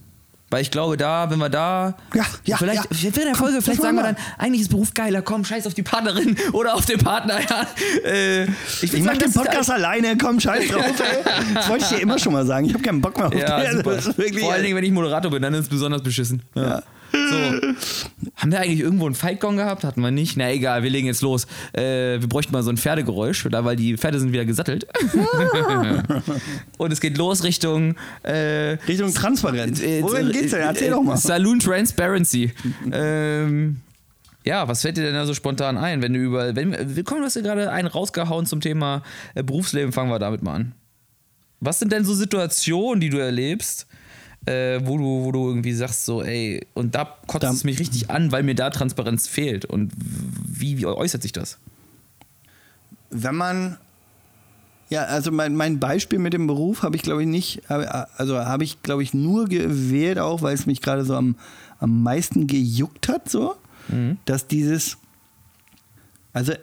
[0.49, 1.95] Weil ich glaube, da, wenn wir da.
[2.13, 2.87] Ja, ja, Vielleicht, ja.
[2.91, 5.73] vielleicht in der Folge, vielleicht sagen wir dann, eigentlich ist Beruf geiler, komm, scheiß auf
[5.73, 7.39] die Partnerin oder auf den Partner.
[7.41, 7.67] Ja.
[8.07, 8.43] Äh,
[8.83, 11.23] Ich würd mach den Podcast alleine, komm, scheiß drauf, ey.
[11.55, 12.67] Das wollte ich dir immer schon mal sagen.
[12.67, 13.83] Ich habe keinen Bock mehr auf Ja, den.
[14.39, 16.43] Vor allen Dingen, wenn ich Moderator bin, dann ist es besonders beschissen.
[16.53, 16.83] Ja.
[17.13, 18.25] So.
[18.37, 19.83] Haben wir eigentlich irgendwo einen Fightgong gehabt?
[19.83, 20.35] Hatten wir nicht?
[20.35, 21.45] Na egal, wir legen jetzt los.
[21.73, 24.87] Äh, wir bräuchten mal so ein Pferdegeräusch, da, weil die Pferde sind wieder gesattelt.
[26.77, 27.95] Und es geht los Richtung.
[28.23, 29.81] Äh, Richtung Transparenz.
[29.81, 30.61] äh, Wohin geht's denn?
[30.61, 31.17] Erzähl doch mal.
[31.17, 32.51] Saloon Transparency.
[32.91, 33.77] ähm,
[34.45, 36.55] ja, was fällt dir denn da so spontan ein, wenn du über.
[36.55, 39.03] Wenn, wir kommen, du hast ja gerade einen rausgehauen zum Thema
[39.35, 40.71] äh, Berufsleben, fangen wir damit mal an.
[41.59, 43.87] Was sind denn so Situationen, die du erlebst,
[44.45, 47.79] äh, wo, du, wo du irgendwie sagst, so, ey, und da kotzt Da- es mich
[47.79, 49.65] richtig an, weil mir da Transparenz fehlt?
[49.65, 51.57] Und wie, wie äußert sich das?
[53.15, 53.77] wenn man
[54.89, 58.37] ja, also mein, mein Beispiel mit dem Beruf habe ich glaube ich nicht, habe- also
[58.37, 61.35] habe ich glaube ich nur gewählt auch, weil es mich gerade so am,
[61.79, 63.55] am meisten gejuckt hat, so,
[64.25, 64.97] dass dieses,
[66.31, 66.53] also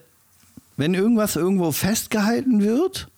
[0.76, 3.08] wenn irgendwas irgendwo festgehalten wird,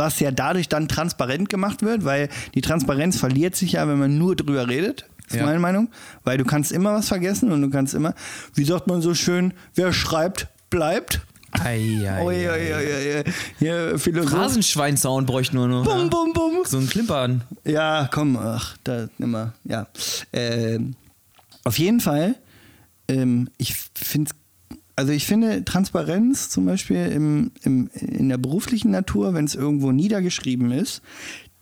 [0.00, 4.18] was ja dadurch dann transparent gemacht wird, weil die Transparenz verliert sich ja, wenn man
[4.18, 5.44] nur drüber redet, ist Ja.
[5.46, 5.90] meine Meinung,
[6.24, 8.14] weil du kannst immer was vergessen und du kannst immer,
[8.54, 11.20] wie sagt man so schön, wer schreibt, bleibt.
[11.52, 12.00] Ei.
[14.04, 15.84] Rasenschwein-Sound bräuchte nur noch.
[15.84, 16.52] Bum, bum, bum.
[16.64, 17.42] So ein Klimpern.
[17.64, 19.52] Ja, komm, ach, da nimm mal.
[19.64, 19.86] Ja.
[20.32, 20.94] Ähm,
[21.64, 22.36] auf jeden Fall,
[23.08, 24.30] ähm, ich finde
[24.96, 29.92] also ich finde Transparenz zum Beispiel im, im, in der beruflichen Natur, wenn es irgendwo
[29.92, 31.02] niedergeschrieben ist,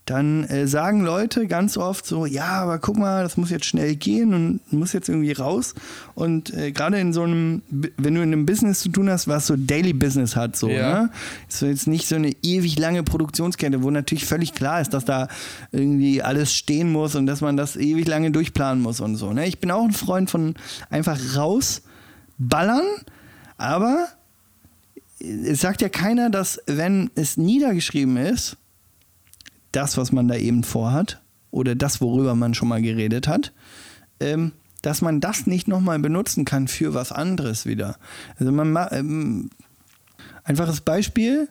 [0.06, 3.94] dann äh, sagen Leute ganz oft so, ja, aber guck mal, das muss jetzt schnell
[3.94, 5.74] gehen und muss jetzt irgendwie raus.
[6.14, 9.46] Und äh, gerade in so einem, wenn du in einem Business zu tun hast, was
[9.46, 11.02] so Daily Business hat, so, Ja.
[11.02, 11.10] ne?
[11.46, 15.04] Ist so jetzt nicht so eine ewig lange Produktionskette, wo natürlich völlig klar ist, dass
[15.04, 15.28] da
[15.72, 19.34] irgendwie alles stehen muss und dass man das ewig lange durchplanen muss und so.
[19.34, 19.46] Ne?
[19.46, 20.54] Ich bin auch ein Freund von
[20.88, 22.82] einfach rausballern,
[23.58, 24.08] aber
[25.20, 28.56] es sagt ja keiner, dass wenn es niedergeschrieben ist,
[29.72, 33.52] das, was man da eben vorhat, oder das, worüber man schon mal geredet hat,
[34.20, 37.96] ähm, dass man das nicht nochmal benutzen kann für was anderes wieder.
[38.38, 39.50] Also man ma- ähm,
[40.44, 41.48] einfaches Beispiel,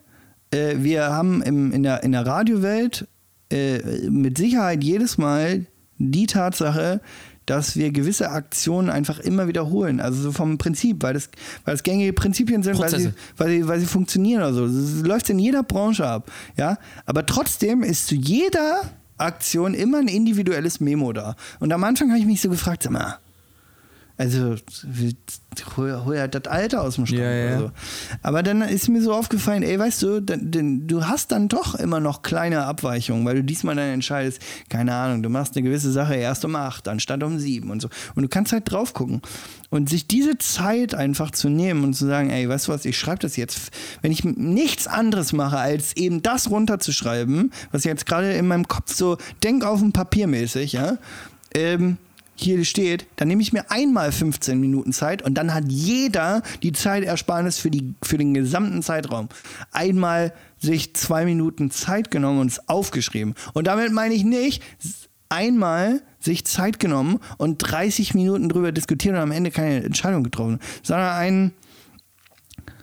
[0.50, 3.06] äh, wir haben im, in, der, in der Radiowelt
[3.50, 5.66] äh, mit Sicherheit jedes Mal
[5.98, 7.00] die Tatsache,
[7.48, 10.00] dass wir gewisse Aktionen einfach immer wiederholen.
[10.00, 11.30] Also so vom Prinzip, weil das,
[11.64, 14.66] weil das gängige Prinzipien sind, weil sie, weil, sie, weil sie funktionieren oder so.
[14.66, 16.30] Das läuft in jeder Branche ab.
[16.56, 16.78] Ja?
[17.06, 18.82] Aber trotzdem ist zu jeder
[19.16, 21.36] Aktion immer ein individuelles Memo da.
[21.58, 23.18] Und am Anfang habe ich mich so gefragt, sag mal,
[24.18, 25.16] also wie-
[25.76, 27.20] hol, hol halt das Alter aus dem Schrank.
[27.20, 27.46] Ja, ja.
[27.46, 27.70] Oder so.
[28.22, 31.74] Aber dann ist mir so aufgefallen, ey, weißt du, dann, dann, du hast dann doch
[31.76, 35.90] immer noch kleine Abweichungen, weil du diesmal dann entscheidest, keine Ahnung, du machst eine gewisse
[35.92, 37.88] Sache erst um acht, anstatt um sieben und so.
[38.14, 39.22] Und du kannst halt drauf gucken.
[39.70, 42.98] Und sich diese Zeit einfach zu nehmen und zu sagen, ey, weißt du was, ich
[42.98, 43.70] schreibe das jetzt,
[44.02, 48.94] wenn ich nichts anderes mache, als eben das runterzuschreiben, was jetzt gerade in meinem Kopf
[48.94, 50.98] so, denk auf dem Papier mäßig, ja,
[51.54, 51.98] ähm,
[52.40, 56.72] hier steht, dann nehme ich mir einmal 15 Minuten Zeit und dann hat jeder die
[56.72, 59.28] Zeitersparnis für, die, für den gesamten Zeitraum.
[59.72, 63.34] Einmal sich zwei Minuten Zeit genommen und es aufgeschrieben.
[63.54, 64.62] Und damit meine ich nicht
[65.28, 70.58] einmal sich Zeit genommen und 30 Minuten drüber diskutiert und am Ende keine Entscheidung getroffen,
[70.82, 71.52] sondern ein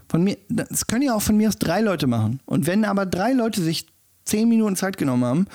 [0.07, 2.39] von mir, das können ja auch von mir aus drei Leute machen.
[2.45, 3.87] Und wenn aber drei Leute sich
[4.23, 5.47] zehn Minuten Zeit genommen haben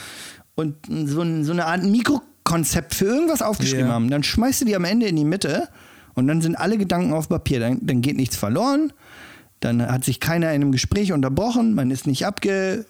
[0.54, 1.82] und so, so eine Art
[2.50, 3.92] Mikrokonzept für irgendwas aufgeschrieben Ja.
[3.94, 5.68] haben, dann schmeißt du die am Ende in die Mitte
[6.14, 7.60] und dann sind alle Gedanken auf Papier.
[7.60, 8.92] Dann, dann geht nichts verloren,
[9.60, 12.84] dann hat sich keiner in einem Gespräch unterbrochen, man ist nicht abge,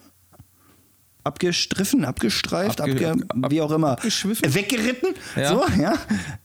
[1.25, 4.55] abgestriffen, abgestreift, Abge- abge, ab- wie auch immer, abgeschwiffen.
[4.55, 5.11] weggeritten.
[5.37, 5.49] Ja.
[5.49, 5.95] So, ja.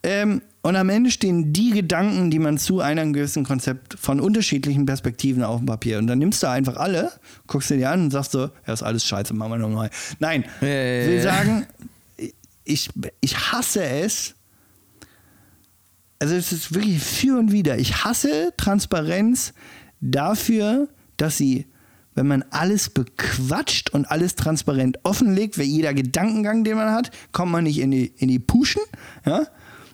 [0.03, 4.85] Ähm, und am Ende stehen die Gedanken, die man zu einem gewissen Konzept von unterschiedlichen
[4.87, 5.99] Perspektiven auf dem Papier.
[5.99, 7.11] Und dann nimmst du einfach alle,
[7.47, 9.91] guckst dir die an und sagst so, ja, ist alles scheiße, machen wir nochmal.
[10.19, 11.67] Nein, Ja, ja, ich will sagen,
[12.65, 12.89] ich,
[13.21, 14.35] ich hasse es.
[16.19, 17.77] Also es ist wirklich für und wieder.
[17.77, 19.53] Ich hasse Transparenz
[20.01, 21.67] dafür, dass sie,
[22.15, 27.51] wenn man alles bequatscht und alles transparent offenlegt, weil jeder Gedankengang, den man hat, kommt
[27.51, 28.81] man nicht in die, in die Puschen,
[29.25, 29.45] ja,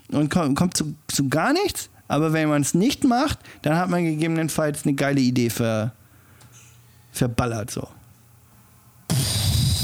[0.10, 1.90] und kommt, kommt zu, zu gar nichts.
[2.08, 5.94] Aber wenn man es nicht macht, dann hat man gegebenenfalls eine geile Idee ver,
[7.12, 7.88] verballert, so.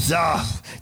[0.06, 0.14] So.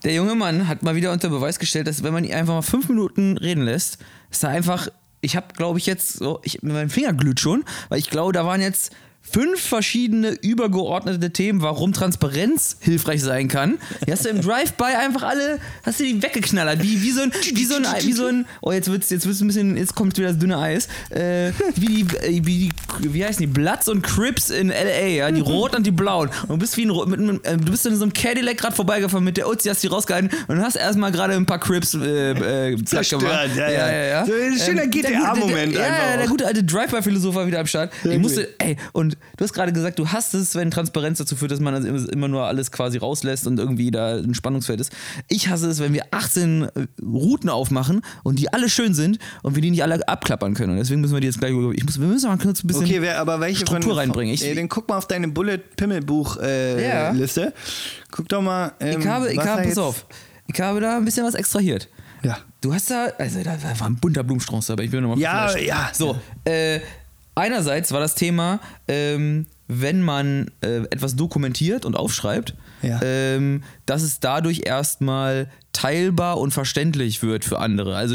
[0.04, 2.62] Der junge Mann hat mal wieder unter Beweis gestellt, dass wenn man ihn einfach mal
[2.62, 3.98] fünf Minuten reden lässt,
[4.30, 4.88] ist da einfach.
[5.22, 8.44] Ich habe, glaube ich, jetzt so, ich, mein Finger glüht schon, weil ich glaube, da
[8.44, 8.94] waren jetzt
[9.30, 13.78] fünf verschiedene übergeordnete Themen, warum Transparenz hilfreich sein kann.
[14.06, 17.32] Die hast du im Drive-by einfach alle, hast du die weggeknallert, wie, wie so ein,
[17.54, 20.16] wie so ein, wie so ein, oh jetzt wird's, jetzt wird's ein bisschen, jetzt kommt
[20.16, 24.02] wieder das dünne Eis, äh, wie die, äh, wie die, wie heißen die, Bloods und
[24.02, 26.28] Crips in L.A., ja, die Roten und die Blauen.
[26.42, 28.74] Und du bist wie ein, mit, einem- äh, du bist in so einem Cadillac gerade
[28.74, 32.70] vorbeigefahren mit der Uzi, hast die rausgehalten und hast erstmal gerade ein paar Crips äh,
[32.72, 33.50] äh, Zerstört, gemacht.
[33.56, 34.24] ja, ja.
[34.26, 37.60] So ein schöner gute- GTA-Moment der- Ja, einfach ja, der gute alte Drive-by-Philosoph war wieder
[37.60, 37.92] am Start.
[38.04, 41.50] Ich musste, ey, und du hast gerade gesagt, du hasst es, wenn Transparenz dazu führt,
[41.50, 44.92] dass man also immer- nur alles quasi rauslässt und irgendwie da ein Spannungsfeld ist.
[45.28, 49.54] Ich hasse es, wenn wir 18 äh, Routen aufmachen und die alle schön sind und
[49.54, 50.72] wir die nicht alle abklappern können.
[50.72, 52.84] Und deswegen müssen wir die jetzt gleich, ich muss, wir müssen mal kurz ein bisschen
[52.84, 54.34] Okay, wer, aber welche Struktur von, reinbringen.
[54.34, 56.42] Ich, ey, dann guck mal auf deine Bullet-Pimmel-Buch-Liste.
[56.80, 57.10] Äh, Ja.
[57.10, 57.52] Liste.
[58.10, 58.72] Guck doch mal.
[58.80, 60.06] Ähm, ich habe, ich habe, pass auf,
[60.52, 61.88] ich habe da ein bisschen was extrahiert.
[62.22, 62.38] Ja.
[62.60, 65.90] Du hast da, also da war ein bunter Blumenstrauß dabei, ich will nochmal Ja, ja.
[65.92, 66.80] So, äh,
[67.36, 73.00] einerseits war das Thema, ähm, wenn man äh, etwas dokumentiert und aufschreibt, Ja.
[73.02, 77.96] ähm, dass es dadurch erstmal teilbar und verständlich wird für andere.
[77.96, 78.14] Also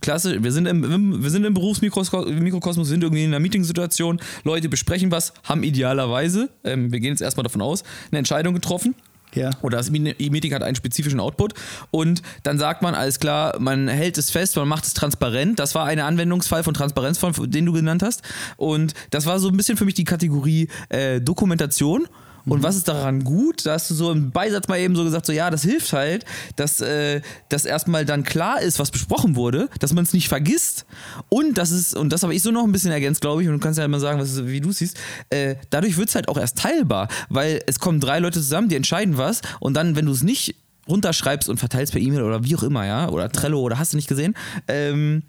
[0.00, 5.10] klasse, wir sind im, wir sind im Berufsmikrokosmos, sind irgendwie in einer Meetingsituation, Leute besprechen
[5.10, 8.94] was, haben idealerweise, ähm, wir gehen jetzt erstmal davon aus, eine Entscheidung getroffen
[9.34, 9.50] Ja.
[9.62, 11.54] Oder das E-Meeting hat einen spezifischen Output
[11.90, 15.58] und dann sagt man, alles klar, man hält es fest, man macht es transparent.
[15.58, 18.22] Das war ein Anwendungsfall von Transparenz, von, den du genannt hast.
[18.56, 22.06] Und das war so ein bisschen für mich die Kategorie äh, Dokumentation.
[22.44, 23.66] Und was ist daran gut?
[23.66, 26.24] Da hast du so im Beisatz mal eben so gesagt, so ja, das hilft halt,
[26.56, 30.84] dass äh, das erstmal dann klar ist, was besprochen wurde, dass man es nicht vergisst
[31.28, 33.54] und das ist, und das habe ich so noch ein bisschen ergänzt, glaube ich, und
[33.54, 34.96] du kannst ja immer sagen, was, wie du siehst,
[35.30, 38.76] äh, dadurch wird es halt auch erst teilbar, weil es kommen drei Leute zusammen, die
[38.76, 40.56] entscheiden was und dann, wenn du es nicht
[40.88, 43.96] runterschreibst und verteilst per E-Mail oder wie auch immer, ja, oder Trello oder hast du
[43.96, 44.34] nicht gesehen,
[44.68, 45.22] ähm,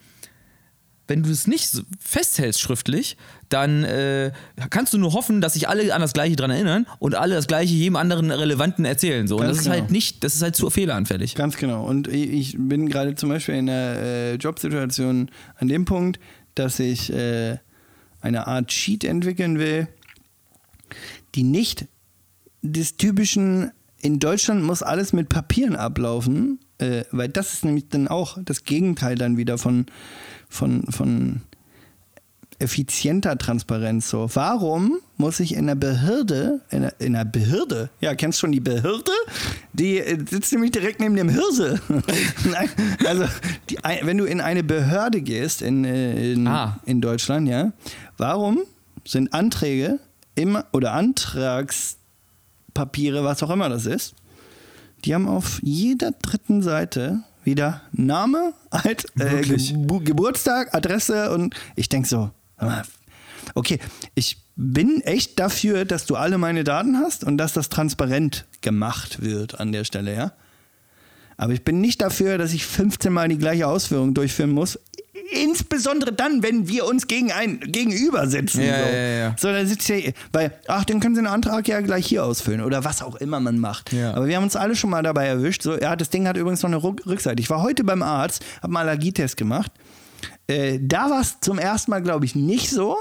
[1.07, 3.17] wenn du es nicht festhältst schriftlich,
[3.49, 4.31] dann äh,
[4.69, 7.47] kannst du nur hoffen, dass sich alle an das Gleiche dran erinnern und alle das
[7.47, 9.27] Gleiche jedem anderen Relevanten erzählen.
[9.27, 9.35] So.
[9.35, 9.75] Und Ganz das genau.
[9.75, 11.35] ist halt nicht, das ist halt zu fehleranfällig.
[11.35, 11.85] Ganz genau.
[11.85, 16.19] Und ich ich bin gerade zum Beispiel in einer äh, Jobsituation an dem Punkt,
[16.55, 17.57] dass ich äh,
[18.21, 19.87] eine Art Sheet entwickeln will,
[21.35, 21.87] die nicht
[22.61, 28.07] des typischen, in Deutschland muss alles mit Papieren ablaufen, äh, weil das ist nämlich dann
[28.07, 29.85] auch das Gegenteil dann wieder von,
[30.53, 31.41] von, von
[32.59, 34.09] effizienter Transparenz.
[34.09, 38.51] So, warum muss ich in der Behörde, in der, in der Behörde, ja, kennst schon
[38.51, 39.11] die Behörde?
[39.73, 41.79] Die äh, sitzt nämlich direkt neben dem Hirse.
[43.05, 43.25] Also,
[43.69, 46.79] die, wenn du in eine Behörde gehst in, äh, in, Ah.
[46.85, 47.71] in Deutschland, ja,
[48.17, 48.59] warum
[49.05, 49.99] sind Anträge
[50.35, 54.13] immer oder Antragspapiere, was auch immer das ist,
[55.05, 59.41] die haben auf jeder dritten Seite wieder Name, Alt, äh?
[59.41, 62.31] Gebu Geburtstag, Adresse und ich denke so,
[63.55, 63.79] okay,
[64.15, 69.21] ich bin echt dafür, dass du alle meine Daten hast und dass das transparent gemacht
[69.21, 70.33] wird an der Stelle, ja.
[71.37, 74.79] Aber ich bin nicht dafür, dass ich 15 Mal die gleiche Ausführung durchführen muss.
[75.13, 78.61] Insbesondere dann, wenn wir uns gegen ein, gegenüber sitzen.
[78.61, 78.83] Ja, so.
[78.93, 79.35] ja, ja.
[79.37, 82.61] so, dann sitzt hier, weil, ach, dann können Sie einen Antrag ja gleich hier ausfüllen
[82.61, 83.93] oder was auch immer man macht.
[84.15, 85.61] Aber wir haben uns alle schon mal dabei erwischt.
[85.61, 87.39] So, ja, das Ding hat übrigens noch eine Rückseite.
[87.41, 89.71] Ich war heute beim Arzt, habe einen Allergietest gemacht.
[90.47, 92.97] Äh, da war es zum ersten Mal, glaube ich, nicht so.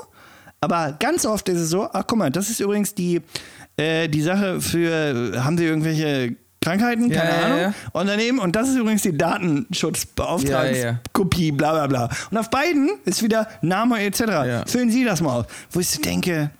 [0.60, 3.20] Aber ganz oft ist es so, ach guck mal, das ist übrigens die,
[3.78, 7.10] äh, die Sache für, haben Sie irgendwelche Krankheiten?
[7.10, 7.58] Ja, Keine ja, Ahnung.
[7.60, 7.74] ja.
[7.92, 12.08] Und daneben, und das ist übrigens die Datenschutzbeauftragungskopie, bla bla bla.
[12.30, 14.20] Und auf beiden ist wieder Name etc.
[14.20, 14.64] Ja.
[14.66, 15.46] Füllen Sie das mal auf.
[15.70, 16.50] Wo ich denke,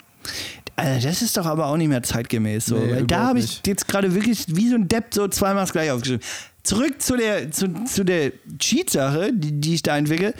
[0.76, 2.76] Alter, das ist doch aber auch nicht mehr zeitgemäß so.
[2.76, 5.72] Nee, weil da habe ich jetzt gerade wirklich wie so ein Depp so zweimal das
[5.72, 6.22] gleiche aufgeschrieben.
[6.62, 10.34] Zurück zu der, zu, zu der Cheat-Sache, die, die ich da entwickle.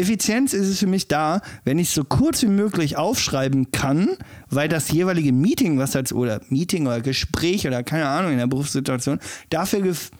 [0.00, 4.08] Effizienz ist es für mich da, wenn ich so kurz wie möglich aufschreiben kann,
[4.48, 8.46] weil das jeweilige Meeting, was als oder Meeting oder Gespräch oder keine Ahnung in der
[8.46, 10.10] Berufssituation dafür gef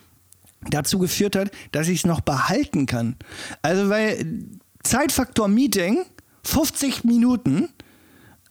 [0.70, 3.16] dazu geführt hat, dass ich es noch behalten kann.
[3.62, 4.26] Also weil
[4.82, 6.04] Zeitfaktor Meeting
[6.44, 7.70] 50 Minuten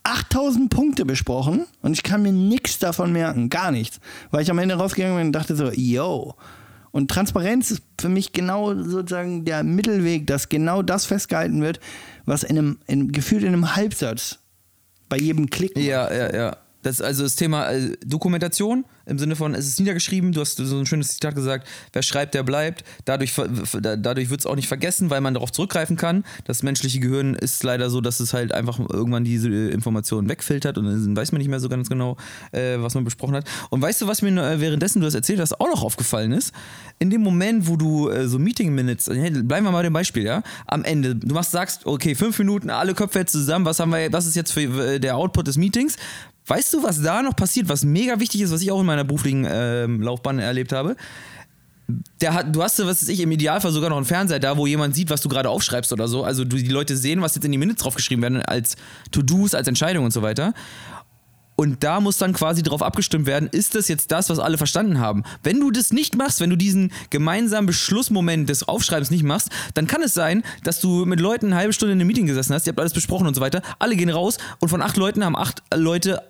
[0.04, 4.00] 8000 Punkte besprochen und ich kann mir nichts davon merken, gar nichts.
[4.32, 6.36] Weil ich am Ende rausgegangen bin und dachte so, yo.
[6.91, 11.80] Und Transparenz ist für mich genau sozusagen der Mittelweg, dass genau das festgehalten wird,
[12.25, 14.39] was in einem, in, gefühlt in einem Halbsatz
[15.08, 15.78] bei jedem Klick.
[15.78, 16.58] Ja, ja, ja.
[16.82, 20.78] Das, also das Thema äh, Dokumentation im Sinne von, es ist niedergeschrieben, du hast so
[20.78, 22.84] ein schönes Zitat gesagt, wer schreibt, der bleibt.
[23.06, 23.34] Dadurch,
[23.82, 26.24] dadurch wird es auch nicht vergessen, weil man darauf zurückgreifen kann.
[26.46, 30.78] Das menschliche Gehirn ist leider so, dass es halt einfach irgendwann diese äh, Informationen wegfiltert
[30.78, 32.18] und dann weiß man nicht mehr so ganz genau,
[32.52, 33.46] äh, was man besprochen hat.
[33.72, 36.54] Und weißt du, was mir äh, währenddessen du das erzählt hast, auch noch aufgefallen ist?
[37.00, 40.24] In dem Moment, wo du äh, so Meeting Minutes, hey, bleiben wir mal dem Beispiel,
[40.24, 43.92] ja, am Ende, du machst, sagst, okay, fünf Minuten, alle Köpfe jetzt zusammen, was haben
[43.92, 45.98] wir, was ist jetzt für äh, der Output des Meetings?
[46.49, 49.03] Weißt du, was da noch passiert, was mega wichtig ist, was ich auch in meiner
[49.03, 50.95] beruflichen ähm, Laufbahn erlebt habe?
[52.23, 54.95] Hat, du hast, was weiß ich, im Idealfall sogar noch einen Fernseher da, wo jemand
[54.95, 56.23] sieht, was du gerade aufschreibst oder so.
[56.23, 58.77] Also du, die Leute sehen, was jetzt in die Minutes draufgeschrieben werden, als
[59.12, 60.53] To-Dos, als Entscheidung und so weiter.
[61.59, 64.99] Und da muss dann quasi darauf abgestimmt werden, ist das jetzt das, was alle verstanden
[64.99, 65.23] haben?
[65.43, 69.85] Wenn du das nicht machst, wenn du diesen gemeinsamen Beschlussmoment des Aufschreibens nicht machst, dann
[69.85, 72.65] kann es sein, dass du mit Leuten eine halbe Stunde in einem Meeting gesessen hast,
[72.65, 75.35] ihr habt alles besprochen und so weiter, alle gehen raus und von acht Leuten haben
[75.35, 76.23] acht Leute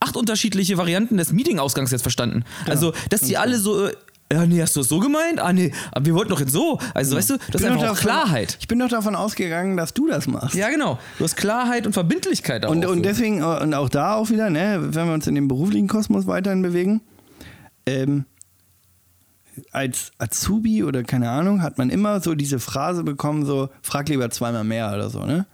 [0.00, 2.44] acht unterschiedliche Varianten des Meeting-Ausgangs jetzt verstanden.
[2.66, 3.94] Also, dass die alle so, äh,
[4.32, 5.38] ja, nee, hast du das so gemeint?
[5.38, 6.78] Ah, nee, aber wir wollten doch jetzt so.
[6.94, 8.56] Also, weißt du, das ist einfach auch davon- Klarheit.
[8.60, 10.54] Ich bin doch davon ausgegangen, dass du das machst.
[10.56, 10.98] Ja, genau.
[11.18, 12.70] Du hast Klarheit und Verbindlichkeit auch.
[12.70, 15.46] Und, und deswegen, äh, und auch da auch wieder, ne, wenn wir uns in dem
[15.48, 17.00] beruflichen Kosmos weiterhin bewegen,
[17.86, 18.24] ähm,
[19.72, 24.28] als Azubi oder keine Ahnung, hat man immer so diese Phrase bekommen, so, frag lieber
[24.30, 25.46] zweimal mehr oder so, ne?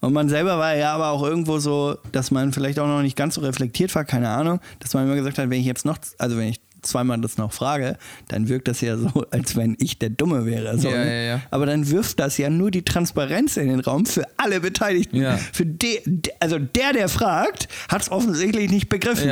[0.00, 3.16] Und man selber war ja aber auch irgendwo so, dass man vielleicht auch noch nicht
[3.16, 5.98] ganz so reflektiert war, keine Ahnung, dass man immer gesagt hat, wenn ich jetzt noch,
[6.18, 7.96] also wenn ich zweimal das noch frage,
[8.28, 10.78] dann wirkt das ja so, als wenn ich der Dumme wäre.
[10.78, 11.06] So, Ja, ne?
[11.06, 11.40] ja, ja.
[11.50, 15.18] Aber dann wirft das ja nur die Transparenz in den Raum für alle Beteiligten.
[15.52, 19.28] Für de, de, also der, der fragt, hat es offensichtlich nicht begriffen.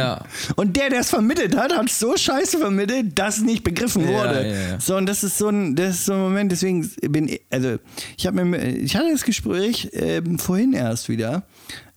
[0.57, 4.07] Und der, der es vermittelt hat, hat es so scheiße vermittelt, dass es nicht begriffen
[4.09, 4.77] wurde.
[4.81, 7.77] So, und das ist so ein, das ist so ein Moment, deswegen bin ich, also
[8.17, 11.45] ich habe mir, ich hatte das Gespräch ähm, vorhin erst wieder.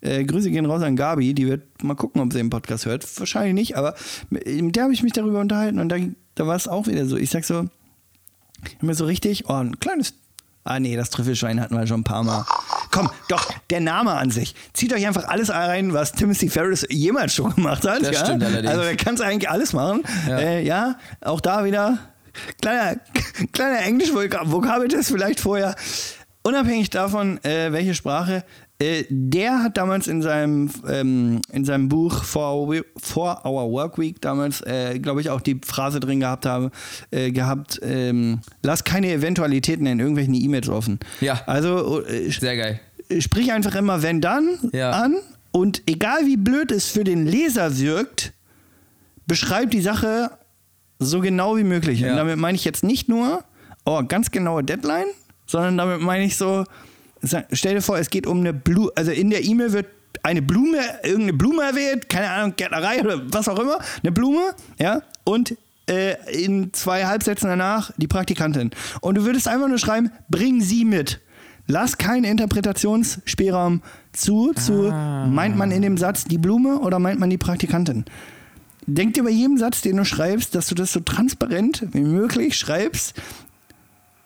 [0.01, 3.05] Äh, Grüße gehen raus an Gabi, die wird mal gucken, ob sie den Podcast hört.
[3.19, 3.95] Wahrscheinlich nicht, aber
[4.29, 5.97] mit der habe ich mich darüber unterhalten und da,
[6.35, 7.17] da war es auch wieder so.
[7.17, 7.65] Ich sag so,
[8.81, 10.13] immer so richtig, oh, ein kleines.
[10.63, 12.45] Ah, nee, das Trüffelschwein hatten wir schon ein paar Mal.
[12.91, 14.55] Komm, doch, der Name an sich.
[14.73, 18.01] Zieht euch einfach alles rein, was Timothy Ferris jemals schon gemacht hat.
[18.01, 18.25] Das ja?
[18.25, 18.69] stimmt allerdings.
[18.69, 20.03] Also, er kann es eigentlich alles machen.
[20.27, 20.39] Ja.
[20.39, 21.99] Ja, äh, ja auch da wieder
[22.61, 22.99] kleiner,
[23.51, 25.75] kleiner Englisch-Vokabeltest vielleicht vorher.
[26.43, 28.43] Unabhängig davon, äh, welche Sprache,
[28.81, 33.97] äh, der hat damals in seinem, ähm, in seinem Buch For, Our- For Our Work
[33.97, 36.71] Week damals, äh, glaube ich, auch die Phrase drin gehabt habe,
[37.11, 40.99] äh, gehabt, ähm, lass keine Eventualitäten in irgendwelchen E-Mails offen.
[41.19, 41.41] Ja.
[41.45, 42.79] Also äh, Sehr geil.
[43.19, 44.91] sprich einfach immer wenn dann Ja.
[44.91, 45.15] an
[45.51, 48.31] und egal wie blöd es für den Leser wirkt,
[49.27, 50.31] beschreib die Sache
[50.99, 51.99] so genau wie möglich.
[52.01, 52.11] Ja.
[52.11, 53.43] Und damit meine ich jetzt nicht nur,
[53.85, 55.07] oh, ganz genaue Deadline,
[55.45, 56.63] sondern damit meine ich so,
[57.23, 59.87] stell dir vor, es geht um eine Blume, also in der E-Mail wird
[60.23, 65.01] eine Blume, irgendeine Blume erwähnt, keine Ahnung, Gärtnerei oder was auch immer, eine Blume, ja,
[65.23, 65.55] und
[65.89, 68.71] äh, in zwei Halbsätzen danach die Praktikantin.
[69.01, 71.19] Und du würdest einfach nur schreiben, bring sie mit.
[71.67, 77.29] Lass keinen Interpretationsspielraum zu, zu, meint man in dem Satz die Blume oder meint man
[77.29, 78.05] die Praktikantin?
[78.87, 82.57] Denk dir bei jedem Satz, den du schreibst, dass du das so transparent wie möglich
[82.57, 83.13] schreibst,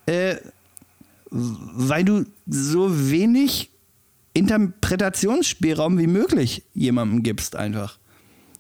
[0.06, 0.38] äh,
[1.34, 3.72] weil du so wenig
[4.34, 7.98] Interpretationsspielraum wie möglich jemandem gibst einfach.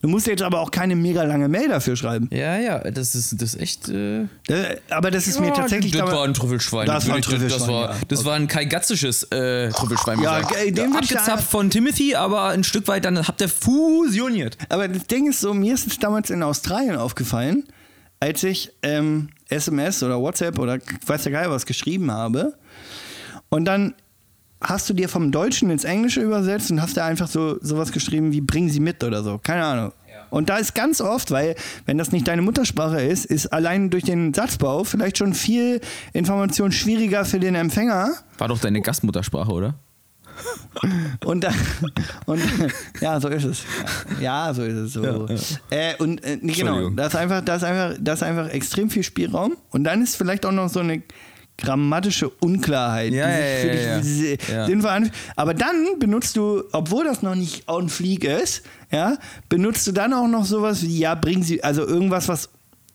[0.02, 2.28] Du musst jetzt aber auch keine mega lange Mail dafür schreiben.
[2.30, 3.88] Ja, ja, das ist, das ist echt.
[3.88, 5.94] Äh, Äh, Aber das ist mir tatsächlich...
[5.94, 6.88] Das war ein Trüffelschwein.
[6.88, 8.02] Das war ein Wirklich, Das Trüffelschwein, war, ja.
[8.10, 10.22] das war ein Kai Gatzisches äh, Trüffelschwein.
[10.22, 14.58] Ja, den ich Abgezapft von Timothy, aber ein Stück weit dann habt ihr fusioniert.
[14.68, 17.64] Aber das Ding ist so, mir ist es damals in Australien aufgefallen,
[18.20, 22.56] als ich ähm, SMS oder WhatsApp oder weiß der Geil was geschrieben habe.
[23.54, 23.94] Und dann
[24.62, 28.32] hast du dir vom Deutschen ins Englische übersetzt und hast da einfach so sowas geschrieben
[28.32, 29.38] wie bring sie mit oder so.
[29.38, 29.94] Keine Ahnung.
[30.32, 34.04] Und da ist ganz oft, weil wenn das nicht deine Muttersprache ist, ist allein durch
[34.06, 35.82] den Satzbau vielleicht schon viel
[36.14, 38.14] Information schwieriger für den Empfänger.
[38.40, 39.76] War doch deine Gastmuttersprache, oder?
[41.24, 41.54] Und, dann,
[42.26, 42.42] und
[43.00, 43.64] ja, so ist es.
[44.20, 44.94] Ja, so ist es.
[44.94, 45.28] So.
[45.70, 49.04] Äh, und äh, genau, da ist, einfach, da, ist einfach, da ist einfach extrem viel
[49.04, 49.56] Spielraum.
[49.70, 51.04] Und dann ist vielleicht auch noch so eine
[51.58, 54.66] grammatische Unklarheit, Ja, die sich ja, für ja, diese- Ja.
[54.66, 55.12] anfühlt.
[55.36, 59.18] Aber dann benutzt du, obwohl das noch nicht on fleek ist, ja,
[59.50, 62.50] benutzt du dann auch noch sowas wie, ja, bring sie, also irgendwas, was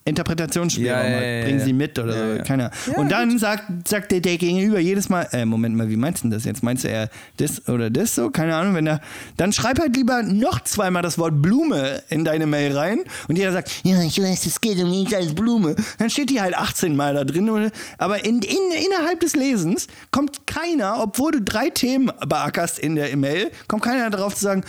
[0.09, 1.65] Interpretationsspielraum Ja, ja, ja, Bring ja.
[1.65, 2.43] sie mit oder Ja, so, ja.
[2.43, 2.77] keine Ahnung.
[2.87, 6.23] Ja, und dann sagt, sagt der, der Gegenüber jedes Mal, äh, Moment mal, wie meinst
[6.23, 6.63] du denn das jetzt?
[6.63, 8.29] Meinst du eher das oder das so?
[8.29, 9.01] Keine Ahnung, wenn er,
[9.37, 13.51] dann schreib halt lieber noch zweimal das Wort Blume in deine Mail rein und jeder
[13.51, 15.75] sagt, ja, ich weiß, es geht um nichts als Blume.
[15.97, 17.71] Dann steht die halt 18 Mal da drin.
[17.97, 23.11] Aber in, in, innerhalb des Lesens kommt keiner, obwohl du drei Themen beackerst in der
[23.11, 24.63] E-Mail, kommt keiner darauf zu sagen,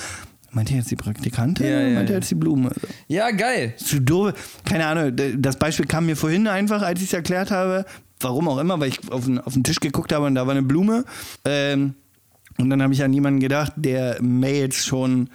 [0.53, 2.19] meint ihr jetzt die Praktikantin Ja, ja, meint ihr ja.
[2.19, 2.71] jetzt die Blume?
[3.09, 3.75] Ja, geil.
[3.77, 4.33] zu doof.
[4.65, 7.85] Keine Ahnung, das Beispiel kam mir vorhin einfach, als ich es erklärt habe.
[8.21, 10.53] Warum auch immer, weil ich auf den, auf den Tisch geguckt habe und da war
[10.53, 11.05] eine Blume.
[11.45, 11.95] Ähm,
[12.59, 15.31] und dann habe ich an jemanden gedacht, der Mails schon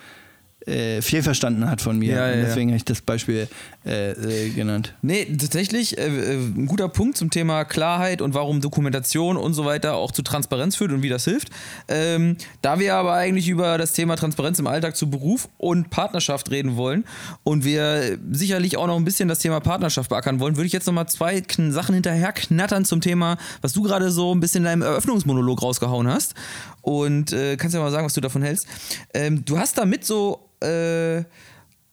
[0.67, 2.15] äh, viel verstanden hat von mir.
[2.15, 2.36] Ja, ja.
[2.38, 3.47] deswegen habe ich das Beispiel
[3.85, 4.95] äh, äh, genannt.
[5.03, 9.63] Nee, tatsächlich äh, äh, ein guter Punkt zum Thema Klarheit und warum Dokumentation und so
[9.63, 11.49] weiter auch zu Transparenz führt und wie das hilft.
[11.87, 16.49] Ähm, da wir aber eigentlich über das Thema Transparenz im Alltag zu Beruf und Partnerschaft
[16.49, 17.05] reden wollen
[17.43, 20.87] und wir sicherlich auch noch ein bisschen das Thema Partnerschaft beackern wollen, würde ich jetzt
[20.87, 24.81] nochmal zwei Sachen hinterher knattern zum Thema, was du gerade so ein bisschen in deinem
[24.81, 26.33] Eröffnungsmonolog rausgehauen hast.
[26.81, 28.67] Und äh, kannst ja mal sagen, was du davon hältst.
[29.13, 30.49] Ähm, du hast damit so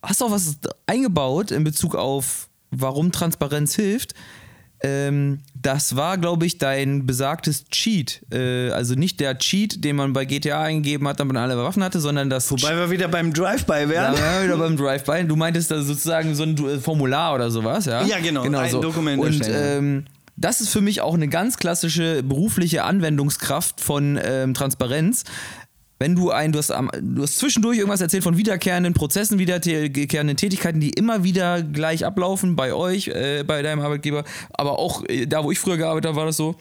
[0.03, 4.15] äh, hast auch was eingebaut in Bezug auf, warum Transparenz hilft.
[4.85, 8.21] Ähm, das war, glaube ich, dein besagtes Cheat.
[8.33, 11.85] Äh, also nicht der Cheat, den man bei GTA eingegeben hat, damit man alle Waffen
[11.85, 14.15] hatte, sondern das Wobei wir wieder beim Drive-By wären.
[14.15, 15.25] waren wir wieder beim Drive-By.
[15.29, 18.03] Du meintest da sozusagen so ein Du- Formular oder sowas, ja?
[18.05, 18.81] Ja, genau, ein so.
[18.81, 24.53] Dokument Und ähm, das ist für mich auch eine ganz klassische berufliche Anwendungskraft von ähm,
[24.55, 25.23] Transparenz.
[26.03, 30.37] Wenn du ein, du hast, am, du hast zwischendurch irgendwas erzählt von wiederkehrenden Prozessen, wiederkehrenden
[30.37, 35.27] Tätigkeiten, die immer wieder gleich ablaufen bei euch, äh, bei deinem Arbeitgeber, aber auch äh,
[35.27, 36.57] da, wo ich früher gearbeitet habe, war das so.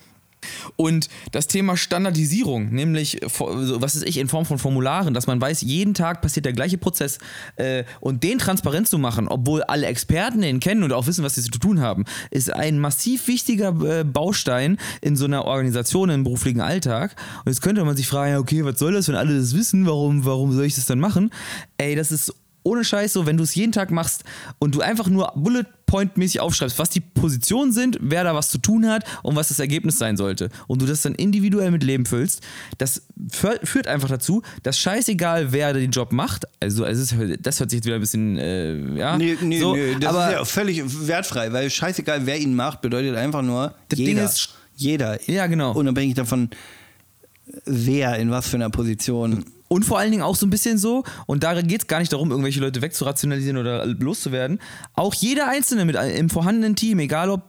[0.75, 5.61] Und das Thema Standardisierung, nämlich, was ist ich, in Form von Formularen, dass man weiß,
[5.61, 7.19] jeden Tag passiert der gleiche Prozess
[7.55, 11.35] äh, und den transparent zu machen, obwohl alle Experten den kennen und auch wissen, was
[11.35, 16.23] sie zu tun haben, ist ein massiv wichtiger äh, Baustein in so einer Organisation im
[16.23, 17.15] beruflichen Alltag.
[17.45, 20.25] Und jetzt könnte man sich fragen, okay, was soll das, wenn alle das wissen, warum,
[20.25, 21.31] warum soll ich das dann machen?
[21.77, 22.33] Ey, das ist
[22.63, 24.23] ohne Scheiß so, wenn du es jeden Tag machst
[24.59, 28.59] und du einfach nur Bullet Point-mäßig aufschreibst, was die Positionen sind, wer da was zu
[28.59, 30.49] tun hat und was das Ergebnis sein sollte.
[30.67, 32.41] Und du das dann individuell mit Leben füllst,
[32.77, 37.59] das fü- führt einfach dazu, dass scheißegal, wer den Job macht, also es ist, das
[37.59, 40.33] hört sich jetzt wieder ein bisschen, äh, ja, Nee, nee, so, nee, das aber ist
[40.33, 44.13] ja völlig wertfrei, weil scheißegal, wer ihn macht, bedeutet einfach nur Das jeder.
[44.13, 45.29] Ding ist- jeder.
[45.29, 45.73] Ja, genau.
[45.73, 46.51] Unabhängig davon,
[47.65, 49.43] wer in was für einer Position.
[49.71, 52.11] Und vor allen Dingen auch so ein bisschen so, und da geht es gar nicht
[52.11, 54.59] darum, irgendwelche Leute wegzurationalisieren oder loszuwerden.
[54.95, 57.43] Auch jeder Einzelne mit im vorhandenen Team, egal ob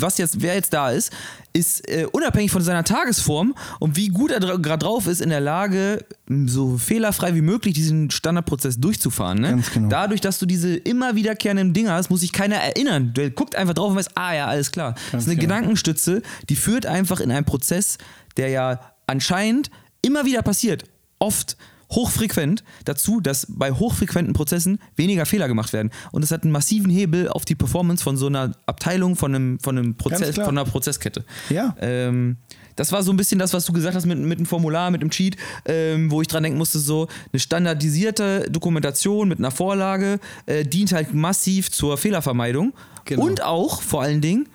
[0.00, 1.12] was jetzt, wer jetzt da ist,
[1.52, 5.28] ist äh, unabhängig von seiner Tagesform und wie gut er dra- gerade drauf ist, in
[5.30, 6.04] der Lage,
[6.46, 9.40] so fehlerfrei wie möglich diesen Standardprozess durchzufahren.
[9.40, 9.50] Ne?
[9.50, 9.88] Ganz genau.
[9.88, 13.12] Dadurch, dass du diese immer wiederkehrenden Dinge hast, muss sich keiner erinnern.
[13.14, 14.96] Der guckt einfach drauf und weiß, ah ja, alles klar.
[15.12, 15.54] das ist eine genau.
[15.54, 17.98] Gedankenstütze, die führt einfach in einen Prozess,
[18.36, 19.70] der ja anscheinend
[20.02, 20.84] immer wieder passiert,
[21.18, 21.56] oft
[21.90, 25.90] hochfrequent dazu, dass bei hochfrequenten Prozessen weniger Fehler gemacht werden.
[26.12, 29.58] Und das hat einen massiven Hebel auf die Performance von so einer Abteilung, von einem,
[29.58, 31.24] von einem Prozess, von einer Prozesskette.
[31.48, 31.74] Ja.
[31.80, 32.36] Ähm,
[32.76, 35.02] das war so ein bisschen das, was du gesagt hast mit, mit dem Formular, mit
[35.02, 40.20] dem Cheat, ähm, wo ich dran denken musste, so eine standardisierte Dokumentation mit einer Vorlage
[40.46, 43.24] äh, dient halt massiv zur Fehlervermeidung Genau.
[43.24, 44.48] und auch vor allen Dingen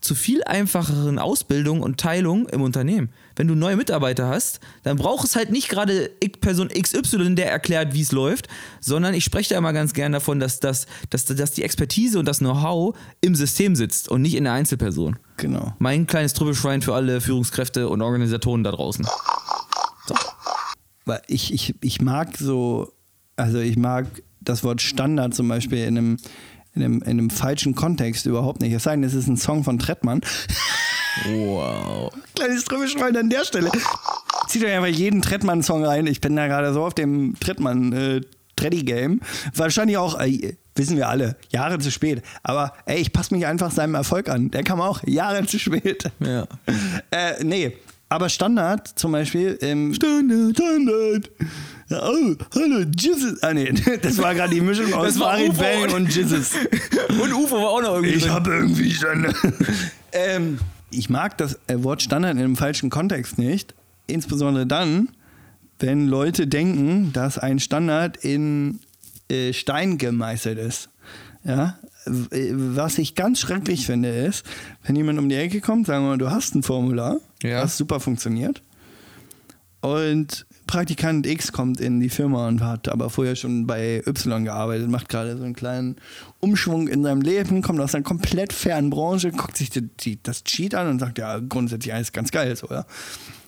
[0.00, 3.10] zu viel einfacheren Ausbildung und Teilung im Unternehmen.
[3.36, 7.94] Wenn du neue Mitarbeiter hast, dann braucht es halt nicht gerade Person XY, der erklärt,
[7.94, 8.48] wie es läuft,
[8.80, 12.26] sondern ich spreche da immer ganz gern davon, dass, das, dass, dass die Expertise und
[12.26, 15.18] das Know-how im System sitzt und nicht in der Einzelperson.
[15.36, 15.74] Genau.
[15.78, 19.06] Mein kleines Trüffelschwein für alle Führungskräfte und Organisatoren da draußen.
[21.04, 22.92] Weil ich, ich, ich mag so,
[23.36, 24.06] also ich mag
[24.40, 26.16] das Wort Standard zum Beispiel in einem,
[26.78, 28.72] in einem, in einem falschen Kontext überhaupt nicht.
[28.72, 30.20] Es sei denn, es ist ein Song von Trettmann.
[31.26, 32.12] Wow.
[32.34, 33.70] Kleines Trüffelschwein an der Stelle.
[34.48, 36.06] Zieht euch einfach jeden Trettmann-Song rein.
[36.06, 38.20] Ich bin da gerade so auf dem Trettmann äh,
[38.56, 39.20] Treddy-Game.
[39.54, 42.22] Wahrscheinlich auch, äh, wissen wir alle, Jahre zu spät.
[42.42, 44.50] Aber ey, ich passe mich einfach seinem Erfolg an.
[44.50, 46.04] Der kam auch Jahre zu spät.
[46.20, 46.46] Ja.
[47.10, 47.76] Äh, nee,
[48.08, 49.58] aber Standard zum Beispiel.
[49.60, 51.30] Ähm, Standard, Standard.
[51.90, 53.42] Oh, hallo, Jesus.
[53.42, 53.72] Ah, nee,
[54.02, 56.52] das war gerade die Mischung aus Das Farid Bang und- Jesus.
[57.20, 58.14] Und UFO war auch noch irgendwie.
[58.14, 59.34] Ich habe irgendwie Standard.
[60.12, 60.58] ähm,
[60.90, 63.74] ich mag das äh, Wort Standard in einem falschen Kontext nicht.
[64.06, 65.08] Insbesondere dann,
[65.78, 68.80] wenn Leute denken, dass ein Standard in
[69.30, 70.90] äh, Stein gemeißelt ist.
[71.44, 71.78] Ja?
[72.04, 74.44] Äh, Was ich ganz schrecklich finde, ist,
[74.84, 77.62] wenn jemand um die Ecke kommt, sagen wir mal, du hast ein Formular, Ja.
[77.62, 78.62] was super funktioniert.
[79.80, 84.88] Und Praktikant X kommt in die Firma und hat aber vorher schon bei Y gearbeitet,
[84.88, 85.96] macht gerade so einen kleinen
[86.38, 90.44] Umschwung in seinem Leben, kommt aus einer komplett fernen Branche, guckt sich die, die, das
[90.44, 92.84] Cheat an und sagt, ja, grundsätzlich alles ganz geil so, ja.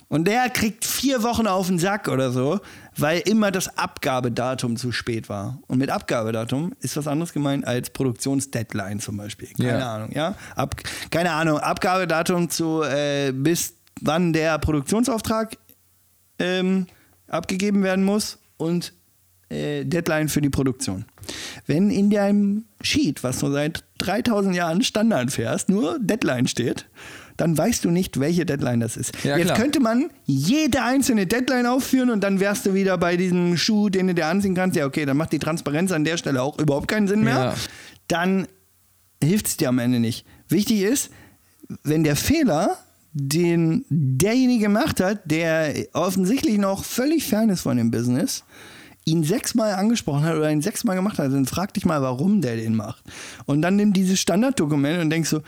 [0.08, 2.58] Und der kriegt vier Wochen auf den Sack oder so,
[2.96, 5.60] weil immer das Abgabedatum zu spät war.
[5.68, 9.50] Und mit Abgabedatum ist was anderes gemeint als Produktionsdeadline zum Beispiel.
[9.56, 9.94] Keine Ja.
[9.94, 10.34] Ahnung, ja.
[10.56, 10.74] Ab,
[11.12, 15.56] keine Ahnung, Abgabedatum zu äh, bis wann der Produktionsauftrag
[16.40, 16.86] ähm,
[17.30, 18.92] abgegeben werden muss und
[19.48, 21.06] äh, Deadline für die Produktion.
[21.66, 26.86] Wenn in deinem Sheet, was du seit 3000 Jahren Standard fährst, nur Deadline steht,
[27.36, 29.24] dann weißt du nicht, welche Deadline das ist.
[29.24, 29.58] Ja, Jetzt klar.
[29.58, 34.08] könnte man jede einzelne Deadline aufführen und dann wärst du wieder bei diesem Schuh, den
[34.08, 34.76] du dir anziehen kannst.
[34.76, 37.34] Ja, okay, dann macht die Transparenz an der Stelle auch überhaupt keinen Sinn mehr.
[37.34, 37.54] Ja.
[38.08, 38.46] Dann
[39.22, 40.26] hilft es dir am Ende nicht.
[40.48, 41.10] Wichtig ist,
[41.82, 42.76] wenn der Fehler,
[43.12, 48.44] den derjenige gemacht hat, der offensichtlich noch völlig fern ist von dem Business,
[49.04, 52.56] ihn sechsmal angesprochen hat oder ihn sechsmal gemacht hat, dann frag dich mal, warum der
[52.56, 53.02] den macht.
[53.46, 55.42] Und dann nimm dieses Standarddokument und denkst so,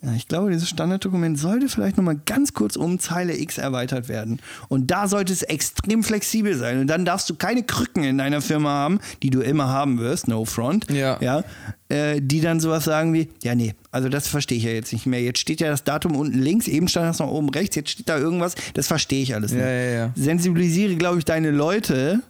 [0.00, 4.40] ja, ich glaube, dieses Standarddokument sollte vielleicht nochmal ganz kurz um Zeile X erweitert werden.
[4.68, 6.80] Und da sollte es extrem flexibel sein.
[6.80, 10.28] Und dann darfst du keine Krücken in deiner Firma haben, die du immer haben wirst,
[10.28, 10.88] no front.
[10.90, 11.18] Ja.
[11.20, 11.42] ja
[11.88, 15.06] äh, die dann sowas sagen wie, ja, nee, also das verstehe ich ja jetzt nicht
[15.06, 15.22] mehr.
[15.22, 18.08] Jetzt steht ja das Datum unten links, eben stand das noch oben rechts, jetzt steht
[18.08, 19.62] da irgendwas, das verstehe ich alles nicht.
[19.62, 20.12] Ja, ja, ja.
[20.14, 22.20] Sensibilisiere, glaube ich, deine Leute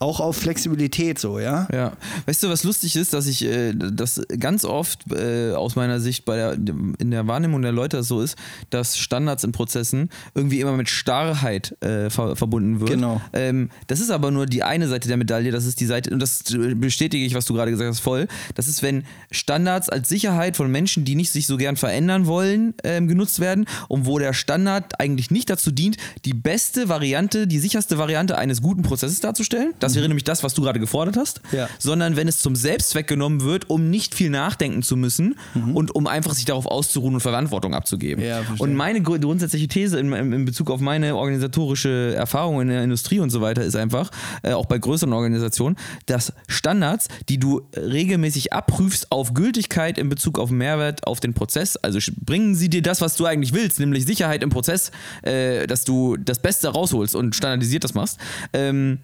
[0.00, 1.68] auch auf Flexibilität so, ja?
[1.70, 1.92] Ja.
[2.24, 6.24] Weißt du, was lustig ist, dass ich äh, das ganz oft äh, aus meiner Sicht
[6.24, 6.54] bei der,
[6.98, 8.36] in der Wahrnehmung der Leute so ist,
[8.70, 12.88] dass Standards in Prozessen irgendwie immer mit Starrheit äh, ver verbunden wird.
[12.88, 13.20] Genau.
[13.34, 16.20] Ähm, das ist aber nur die eine Seite der Medaille, das ist die Seite, und
[16.20, 16.44] das
[16.76, 18.26] bestätige ich, was du gerade gesagt hast, voll.
[18.54, 22.72] Das ist, wenn Standards als Sicherheit von Menschen, die nicht sich so gern verändern wollen,
[22.84, 27.58] ähm, genutzt werden und wo der Standard eigentlich nicht dazu dient, die beste Variante, die
[27.58, 29.74] sicherste Variante eines guten Prozesses darzustellen.
[29.78, 31.40] Das wäre nämlich das, was du gerade gefordert hast.
[31.52, 31.68] Ja.
[31.78, 35.36] Sondern wenn es zum Selbstzweck genommen wird, um nicht viel nachdenken zu müssen
[35.74, 38.24] und um einfach sich darauf auszuruhen und Verantwortung abzugeben.
[38.24, 42.82] Ja, und meine gru- grundsätzliche These in, in, Bezug auf meine organisatorische Erfahrung in der
[42.82, 44.10] Industrie und so weiter ist einfach,
[44.42, 45.76] äh, auch bei größeren Organisationen,
[46.06, 51.76] dass Standards, die du regelmäßig abprüfst auf Gültigkeit in Bezug auf Mehrwert auf den Prozess,
[51.76, 54.90] also bringen sie dir das, was du eigentlich willst, nämlich Sicherheit im Prozess,
[55.22, 58.18] äh, dass du das Beste rausholst und standardisiert das machst.
[58.52, 58.98] Ähm,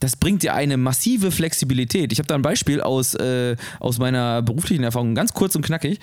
[0.00, 2.12] das bringt dir eine massive Flexibilität.
[2.12, 6.00] Ich habe da ein Beispiel aus, äh, aus meiner beruflichen Erfahrung, ganz kurz und knackig.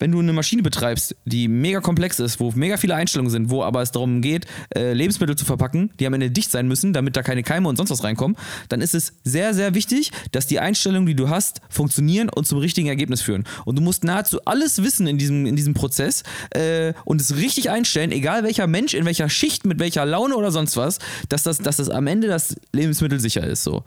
[0.00, 3.62] Wenn du eine Maschine betreibst, die mega komplex ist, wo mega viele Einstellungen sind, wo
[3.62, 7.16] aber es darum geht, äh, Lebensmittel zu verpacken, die am Ende dicht sein müssen, damit
[7.16, 8.36] da keine Keime und sonst was reinkommen,
[8.70, 12.58] dann ist es sehr, sehr wichtig, dass die Einstellungen, die du hast, funktionieren und zum
[12.58, 13.44] richtigen Ergebnis führen.
[13.66, 17.68] Und du musst nahezu alles wissen in diesem, in diesem Prozess äh, und es richtig
[17.68, 20.98] einstellen, egal welcher Mensch, in welcher Schicht, mit welcher Laune oder sonst was,
[21.28, 23.64] dass das, dass das am Ende das Lebensmittel sicher ist.
[23.64, 23.84] So.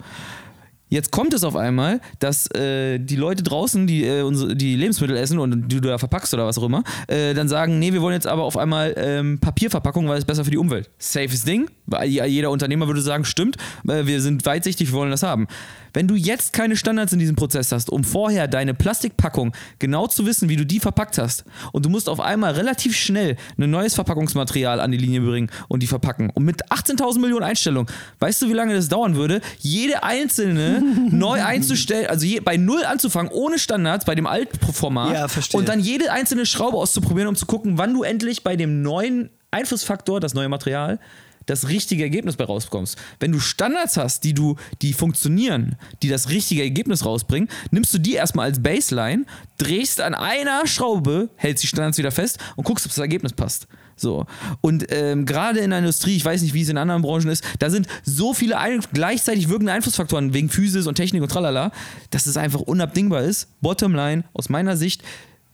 [0.94, 5.16] Jetzt kommt es auf einmal, dass äh, die Leute draußen, die, äh, unsere, die Lebensmittel
[5.16, 8.00] essen und die du da verpackst oder was auch immer, äh, dann sagen, nee, wir
[8.00, 10.90] wollen jetzt aber auf einmal ähm, Papierverpackung, weil es besser für die Umwelt.
[10.98, 11.68] Safes Ding.
[11.86, 13.56] Weil Jeder Unternehmer würde sagen, stimmt,
[13.88, 15.48] äh, wir sind weitsichtig, wir wollen das haben.
[15.94, 20.26] Wenn du jetzt keine Standards in diesem Prozess hast, um vorher deine Plastikpackung genau zu
[20.26, 23.94] wissen, wie du die verpackt hast, und du musst auf einmal relativ schnell ein neues
[23.94, 26.30] Verpackungsmaterial an die Linie bringen und die verpacken.
[26.30, 31.42] Und mit 18.000 Millionen Einstellungen, weißt du, wie lange das dauern würde, jede einzelne neu
[31.42, 35.58] einzustellen, also je, bei Null anzufangen, ohne Standards, bei dem Altformat, Ja, verstehe.
[35.60, 39.30] und dann jede einzelne Schraube auszuprobieren, um zu gucken, wann du endlich bei dem neuen
[39.52, 40.98] Einflussfaktor, das neue Material,
[41.46, 42.96] das richtige Ergebnis bei rauskommst.
[43.20, 47.98] Wenn du Standards hast, die du, die funktionieren, die das richtige Ergebnis rausbringen, nimmst du
[47.98, 49.24] die erstmal als Baseline,
[49.58, 53.66] drehst an einer Schraube, hältst die Standards wieder fest und guckst, ob das Ergebnis passt.
[53.96, 54.26] So.
[54.60, 57.44] Und ähm, gerade in der Industrie, ich weiß nicht, wie es in anderen Branchen ist,
[57.58, 61.70] da sind so viele ein gleichzeitig wirkende Einflussfaktoren wegen Physis und Technik und tralala,
[62.10, 63.48] dass es einfach unabdingbar ist.
[63.60, 65.02] Bottomline, aus meiner Sicht,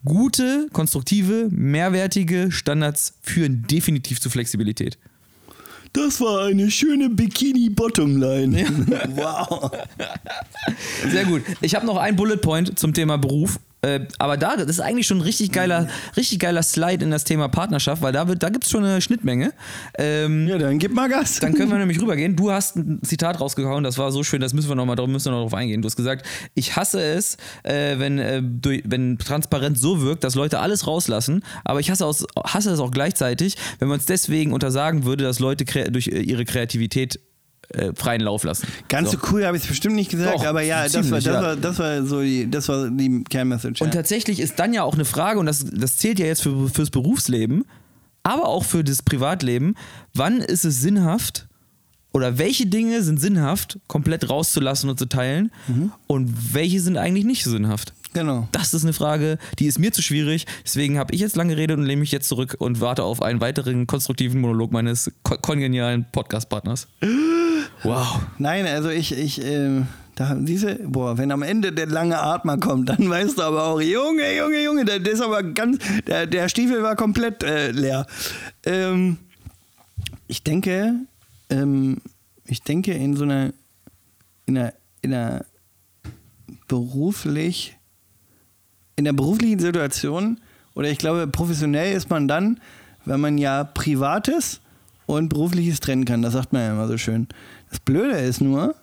[0.05, 4.99] gute, konstruktive, mehrwertige Standards führen definitiv zu Flexibilität.
[5.93, 8.65] Das war eine schöne Bikini-Bottomline.
[9.17, 9.71] wow.
[11.09, 11.43] Sehr gut.
[11.61, 13.59] Ich habe noch einen Bullet Point zum Thema Beruf.
[13.83, 17.25] Äh, aber da, das ist eigentlich schon ein richtig geiler, richtig geiler Slide in das
[17.25, 19.53] Thema Partnerschaft, weil da, wird- da gibt es schon eine Schnittmenge.
[19.99, 21.41] Ähm, Ja, dann gib mal Gas.
[21.41, 22.37] Dann können wir nämlich rübergehen.
[22.37, 25.33] Du hast ein Zitat rausgehauen, das war so schön, das müssen wir nochmal müssen wir
[25.33, 25.81] noch drauf eingehen.
[25.83, 30.35] Du hast gesagt, ich hasse es, äh, wenn, äh, durch, wenn Transparenz so wirkt, dass
[30.35, 34.53] Leute alles rauslassen, aber ich hasse, aus, hasse es auch gleichzeitig, wenn man es deswegen
[34.53, 37.19] untersagen würde, dass Leute durch äh, ihre Kreativität
[37.75, 38.67] äh, freien Lauf lassen.
[38.89, 41.25] Ganz so, cool habe ich es bestimmt nicht gesagt, Doch, aber ja, das war, das,
[41.25, 41.43] ja.
[41.43, 43.83] war, das war so die, das war die Kernmessage.
[43.83, 44.01] Und ja.
[44.01, 46.91] tatsächlich ist dann ja auch eine Frage, und das, das zählt ja jetzt für, fürs
[46.91, 47.65] Berufsleben,
[48.23, 49.77] aber auch für das Privatleben,
[50.15, 51.47] wann ist es sinnhaft
[52.13, 55.53] oder welche Dinge sind sinnhaft, komplett rauszulassen und zu teilen
[56.07, 57.95] und welche sind eigentlich nicht sinnhaft?
[58.13, 58.49] Genau.
[58.53, 60.47] Das ist eine Frage, die ist mir zu schwierig.
[60.65, 63.41] Deswegen habe ich jetzt lange geredet und lehne mich jetzt zurück und warte auf einen
[63.41, 66.89] weiteren konstruktiven Monolog meines ko kongenialen Podcast-Partners.
[67.83, 68.21] Wow.
[68.37, 72.91] Nein, also ich, ich, ähm, da diese, boah, wenn am Ende der lange Atmer kommt,
[72.91, 76.51] dann weißt du aber auch, Junge, Junge, Junge, der, der ist aber ganz, der, der
[76.51, 78.07] Stiefel war komplett äh, leer.
[78.67, 79.17] Ähm,
[80.27, 80.95] ich denke,
[81.49, 82.03] ähm,
[82.45, 83.53] ich denke in so einer,
[84.45, 85.45] in einer, in einer
[86.69, 87.79] beruflich,
[89.01, 90.39] in der beruflichen Situation,
[90.75, 92.61] oder ich glaube, professionell ist man dann,
[93.05, 94.61] wenn man ja Privates
[95.07, 96.23] und Berufliches trennen kann.
[96.23, 97.27] Das sagt man ja immer so schön.
[97.71, 98.75] Das Blöde ist nur,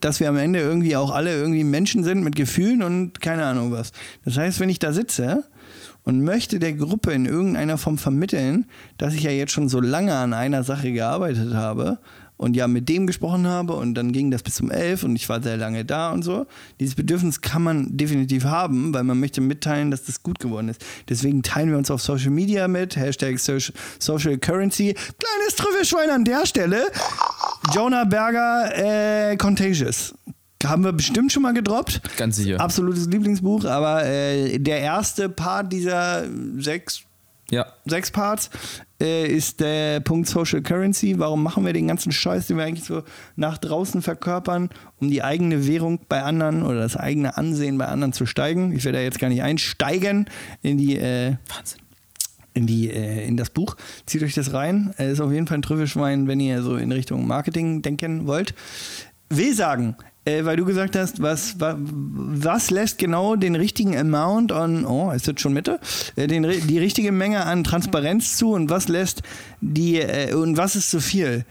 [0.00, 3.72] dass wir am Ende irgendwie auch alle irgendwie Menschen sind mit Gefühlen und keine Ahnung
[3.72, 3.92] was.
[4.24, 5.44] Das heißt, wenn ich da sitze
[6.02, 8.64] und möchte der Gruppe in irgendeiner Form vermitteln,
[8.96, 11.98] dass ich ja jetzt schon so lange an einer Sache gearbeitet habe
[12.36, 15.28] und ja mit dem gesprochen habe und dann ging das bis zum elf und ich
[15.28, 16.46] war sehr lange da und so.
[16.80, 20.84] Dieses Bedürfnis kann man definitiv haben, weil man möchte mitteilen, dass das gut geworden ist.
[21.08, 24.94] Deswegen teilen wir uns auf Social Media mit, Hashtag Social, Social Currency.
[24.94, 26.86] Kleines Trüffelschwein an der Stelle.
[27.74, 30.14] Jonah Berger, äh, Contagious.
[30.64, 32.00] Haben wir bestimmt schon mal gedroppt.
[32.16, 32.60] Ganz sicher.
[32.60, 36.24] Absolutes Lieblingsbuch, aber äh, der erste Part dieser
[36.56, 37.05] sechs
[37.50, 37.66] Ja.
[37.84, 38.50] sechs Parts,
[39.00, 41.18] äh, ist der Punkt Social Currency.
[41.18, 43.02] Warum machen wir den ganzen Scheiß, den wir eigentlich so
[43.36, 44.70] nach draußen verkörpern,
[45.00, 48.72] um die eigene Währung bei anderen oder das eigene Ansehen bei anderen zu steigen?
[48.72, 50.28] Ich werde da jetzt gar nicht einsteigen
[50.62, 51.80] in die, äh, Wahnsinn.
[52.54, 53.76] in die, äh, in das Buch.
[54.06, 54.92] Zieht euch das rein.
[54.96, 58.54] Er ist auf jeden Fall ein Trüffelschwein, wenn ihr so in Richtung Marketing denken wollt.
[59.28, 59.96] Will sagen,
[60.26, 65.10] äh, weil du gesagt hast, was, was, was lässt genau den richtigen Amount an, oh,
[65.12, 65.80] ist das schon Mitte?
[66.16, 69.22] Äh, den, die richtige Menge an Transparenz zu und was lässt
[69.60, 71.46] die, äh, und was ist zu viel?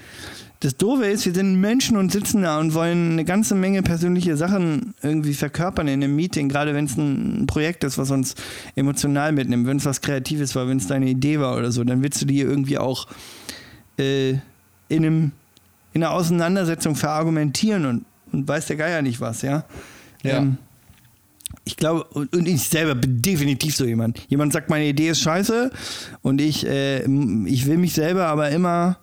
[0.59, 4.35] Das Doofe ist, wir sind Menschen und sitzen da und wollen eine ganze Menge persönliche
[4.35, 8.35] Sachen irgendwie verkörpern in einem Meeting, gerade wenn es ein Projekt ist, was uns
[8.75, 12.03] emotional mitnimmt, wenn es was Kreatives war, wenn es deine Idee war oder so, dann
[12.03, 13.07] willst du die irgendwie auch
[13.97, 14.41] äh, in,
[14.89, 15.31] einem,
[15.93, 18.05] in einer Auseinandersetzung verargumentieren und,
[18.35, 19.65] und weiß der Geier nicht was, ja.
[20.23, 20.37] Ja.
[20.37, 20.57] Ähm,
[21.63, 24.19] ich glaube, und, ich selber bin definitiv so jemand.
[24.29, 25.71] Jemand sagt, meine Idee ist scheiße
[26.21, 27.03] und ich, äh,
[27.45, 28.99] ich will mich selber aber immer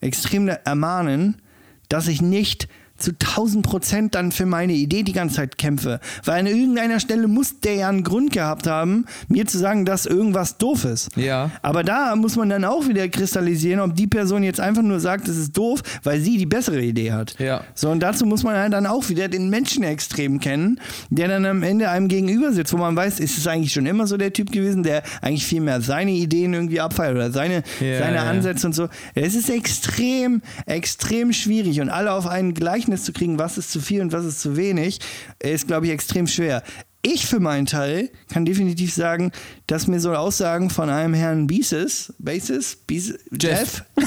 [0.00, 1.40] extrem ermahnen,
[1.88, 6.00] dass ich nicht zu 1000 Prozent dann für meine Idee die ganze Zeit kämpfe.
[6.24, 10.06] Weil an irgendeiner Stelle muss der ja einen Grund gehabt haben, mir zu sagen, dass
[10.06, 11.16] irgendwas doof ist.
[11.16, 11.50] Ja.
[11.62, 15.28] Aber da muss man dann auch wieder kristallisieren, ob die Person jetzt einfach nur sagt,
[15.28, 17.38] es ist doof, weil sie die bessere Idee hat.
[17.38, 17.62] Ja.
[17.74, 20.80] So, und dazu muss man halt dann auch wieder den Menschen extrem kennen,
[21.10, 24.06] der dann am Ende einem gegenüber sitzt, wo man weiß, ist es eigentlich schon immer
[24.06, 27.98] so der Typ gewesen, der eigentlich viel mehr seine Ideen irgendwie abfeiert oder seine, Ja,
[27.98, 28.24] seine ja.
[28.24, 28.88] Ansätze und so.
[29.14, 32.54] Es ist extrem, extrem schwierig und alle auf ein
[32.86, 35.00] Gleichnis zu kriegen, was ist zu viel und was ist zu wenig,
[35.40, 36.62] ist, glaube ich, extrem schwer.
[37.02, 39.32] Ich für meinen Teil kann definitiv sagen,
[39.66, 43.84] dass mir so Aussagen von einem Herrn Basis, Basis, Basis Jeff.
[43.96, 44.06] Jeff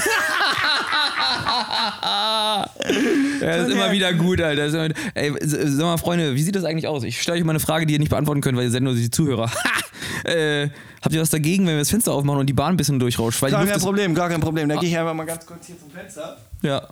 [3.40, 4.66] das ist immer wieder gut, Alter.
[4.66, 7.04] Immer, ey, sag mal, Freunde, wie sieht das eigentlich aus?
[7.04, 8.94] Ich stelle euch mal eine Frage, die ihr nicht beantworten könnt, weil ihr seid nur
[8.94, 9.50] die Zuhörer.
[10.24, 10.68] äh,
[11.02, 13.40] habt ihr was dagegen, wenn wir das Fenster aufmachen und die Bahn ein bisschen durchrauscht?
[13.40, 14.68] Weil Gar kein Problem, gar kein Problem.
[14.68, 16.38] Da gehe ich einfach mal ganz kurz hier zum Fenster.
[16.62, 16.86] Ja.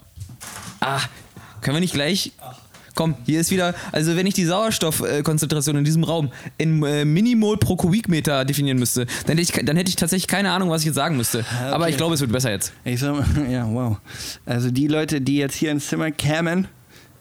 [0.81, 1.01] Ah,
[1.61, 2.33] können wir nicht gleich.
[2.99, 7.57] Komm, hier ist wieder, also wenn ich die Sauerstoffkonzentration in diesem Raum in äh, Minimol
[7.57, 10.87] pro Kubikmeter definieren müsste, dann hätte, ich, dann hätte ich tatsächlich keine Ahnung, was ich
[10.87, 11.45] jetzt sagen müsste.
[11.61, 12.73] Ah, Aber ich glaube, es wird besser jetzt.
[12.85, 13.99] Ich sag mal, ja, wow.
[14.47, 16.67] Also die Leute, die jetzt hier ins Zimmer kämen,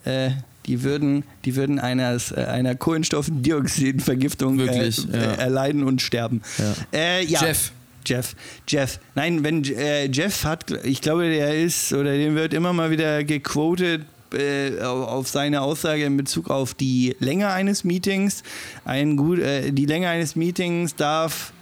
[0.03, 0.31] äh,
[0.65, 5.31] die würden, die würden eines, äh, einer Kohlenstoffdioxidvergiftung Wirklich, äh, ja.
[5.33, 6.41] äh, erleiden und sterben.
[6.57, 6.73] Ja.
[6.97, 7.45] Äh, ja.
[7.45, 7.71] Jeff.
[8.03, 8.35] Jeff.
[8.67, 8.99] Jeff.
[9.13, 13.23] Nein, wenn äh, Jeff hat, ich glaube, der ist oder dem wird immer mal wieder
[13.23, 18.43] gequotet äh, auf seine Aussage in Bezug auf die Länge eines Meetings.
[18.85, 21.53] Ein gut, äh, die Länge eines Meetings darf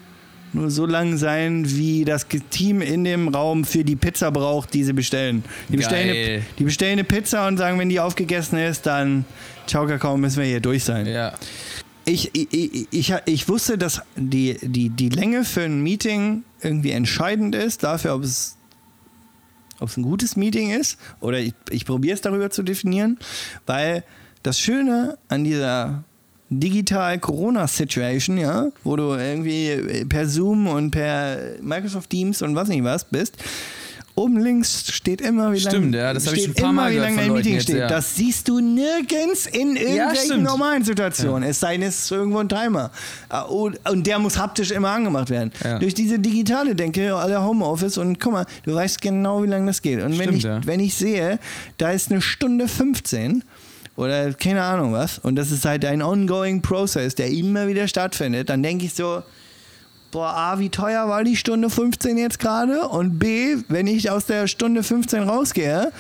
[0.55, 4.84] nur so lang sein, wie das Team in dem Raum für die Pizza braucht, die
[4.84, 5.43] sie bestellen.
[5.70, 9.26] Die bestellen, eine, die bestellen eine Pizza und sagen, wenn die aufgegessen ist, dann
[9.68, 11.05] ciao Kakao, müssen wir hier durch sein.
[11.05, 11.34] Ja.
[12.05, 16.91] Ich, ich, ich, ich, ich wusste, dass die, die, die Länge für ein Meeting irgendwie
[16.91, 18.57] entscheidend ist, dafür, ob es,
[19.80, 20.97] ob es ein gutes Meeting ist.
[21.19, 23.17] Oder ich, ich probiere es darüber zu definieren,
[23.65, 24.03] weil
[24.43, 26.03] das Schöne an dieser
[26.49, 32.84] digital Corona-Situation, ja, wo du irgendwie per Zoom und per Microsoft Teams und was nicht
[32.84, 33.38] was bist,
[34.16, 36.91] oben links steht immer, wie Stimmt, lange ja, das habe ich ein paar Mal immer,
[36.91, 37.78] wie gehört lange ein Meeting jetzt, steht.
[37.78, 37.88] ja.
[37.88, 40.43] Das siehst du nirgends in irgendwelchen stimmt.
[40.43, 41.49] normalen Situationen.
[41.49, 42.91] Es sei denn, es ist irgendwo ein Timer.
[43.30, 45.51] Ah, Und der muss haptisch immer angemacht werden.
[45.63, 45.80] Ja.
[45.80, 49.82] Durch diese digitale Denke, alle Homeoffice und guck mal, du weißt genau, wie lange das
[49.82, 50.01] geht.
[50.01, 50.61] Und wenn Stimmt, ich, ja.
[50.66, 51.39] wenn ich sehe,
[51.78, 53.43] da ist eine Stunde 15
[53.97, 58.49] oder keine Ahnung was, und das ist halt ein ongoing Process, der immer wieder stattfindet,
[58.49, 59.24] dann denke ich so,
[60.16, 62.88] boah, A, wie teuer war die Stunde 15 jetzt gerade?
[62.88, 65.91] Und B, wenn ich aus der Stunde 15 rausgehe,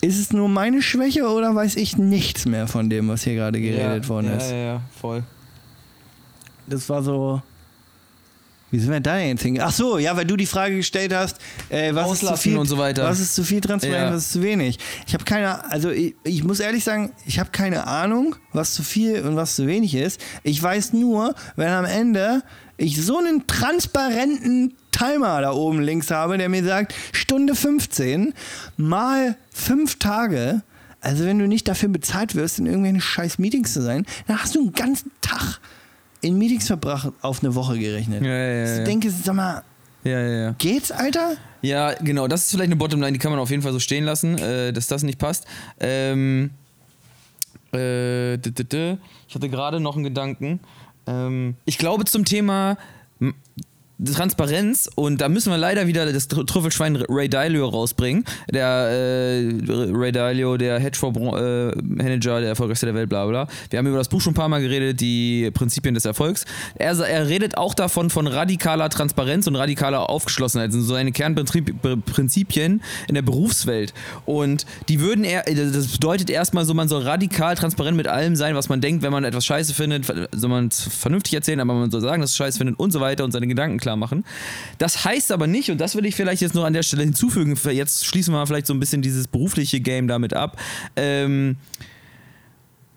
[0.00, 3.60] ist es nur meine Schwäche oder weiß ich nichts mehr von dem, was hier gerade
[3.60, 4.50] geredet worden ja, ist?
[4.50, 5.22] Ja, ja, voll.
[6.66, 7.40] Das war so.
[8.72, 9.70] Wie sind wir da jetzt hingegangen?
[9.70, 11.36] Ach so, ja, weil du die Frage gestellt hast,
[11.68, 13.04] äh, was ist zu Auslassen viel und so weiter.
[13.04, 14.16] Was ist zu viel Transparenz, Ja.
[14.16, 14.78] was ist zu wenig?
[15.06, 18.82] Ich habe keine, also ich, ich muss ehrlich sagen, ich habe keine Ahnung, was zu
[18.82, 20.20] viel und was zu wenig ist.
[20.42, 22.42] Ich weiß nur, wenn am Ende
[22.82, 28.34] ich so einen transparenten Timer da oben links habe, der mir sagt, Stunde 15
[28.76, 30.62] mal fünf Tage.
[31.00, 34.54] Also wenn du nicht dafür bezahlt wirst, in irgendwelchen scheiß Meetings zu sein, dann hast
[34.54, 35.60] du einen ganzen Tag
[36.20, 38.22] in Meetings verbracht auf eine Woche gerechnet.
[38.22, 39.62] Ja, ja, ja, Ich denke, sag mal,
[40.04, 40.54] Ja, ja, ja.
[40.58, 41.36] geht's, Alter?
[41.62, 44.04] Ja, genau, das ist vielleicht eine Bottomline, die kann man auf jeden Fall so stehen
[44.04, 45.46] lassen, äh, dass das nicht passt.
[45.80, 46.50] Ähm,
[47.72, 50.60] äh, d -d -d ich hatte gerade noch einen Gedanken.
[51.06, 52.76] Ähm, ich glaube zum Thema
[54.04, 58.24] Transparenz und da müssen wir leider wieder das Tr- Trüffelschwein Ray Dalio rausbringen.
[58.50, 63.46] Der äh, Ray Dalio, der Hedgefonds-Manager, der erfolgreichste der Welt, bla bla.
[63.70, 66.44] Wir haben über das Buch schon ein paar Mal geredet, die Prinzipien des Erfolgs.
[66.74, 70.68] Er, er redet auch davon von radikaler Transparenz und radikaler Aufgeschlossenheit.
[70.68, 73.94] Das sind so eine Kernprinzipien in der Berufswelt.
[74.24, 78.54] Und die würden er, das bedeutet erstmal so, man soll radikal transparent mit allem sein,
[78.54, 81.90] was man denkt, wenn man etwas scheiße findet, soll man es vernünftig erzählen, aber man
[81.90, 84.24] soll sagen, dass es scheiße findet und so weiter und seine Gedanken klar machen.
[84.78, 87.58] Das heißt aber nicht, und das will ich vielleicht jetzt noch an der Stelle hinzufügen,
[87.70, 90.58] jetzt schließen wir mal vielleicht so ein bisschen dieses berufliche Game damit ab.
[90.96, 91.56] Ähm,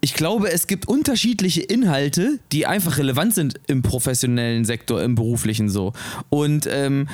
[0.01, 5.67] ich glaube, es gibt unterschiedliche Inhalte, die einfach relevant sind im professionellen Sektor, im beruflichen
[5.67, 5.93] so.
[6.29, 7.07] Und ähm,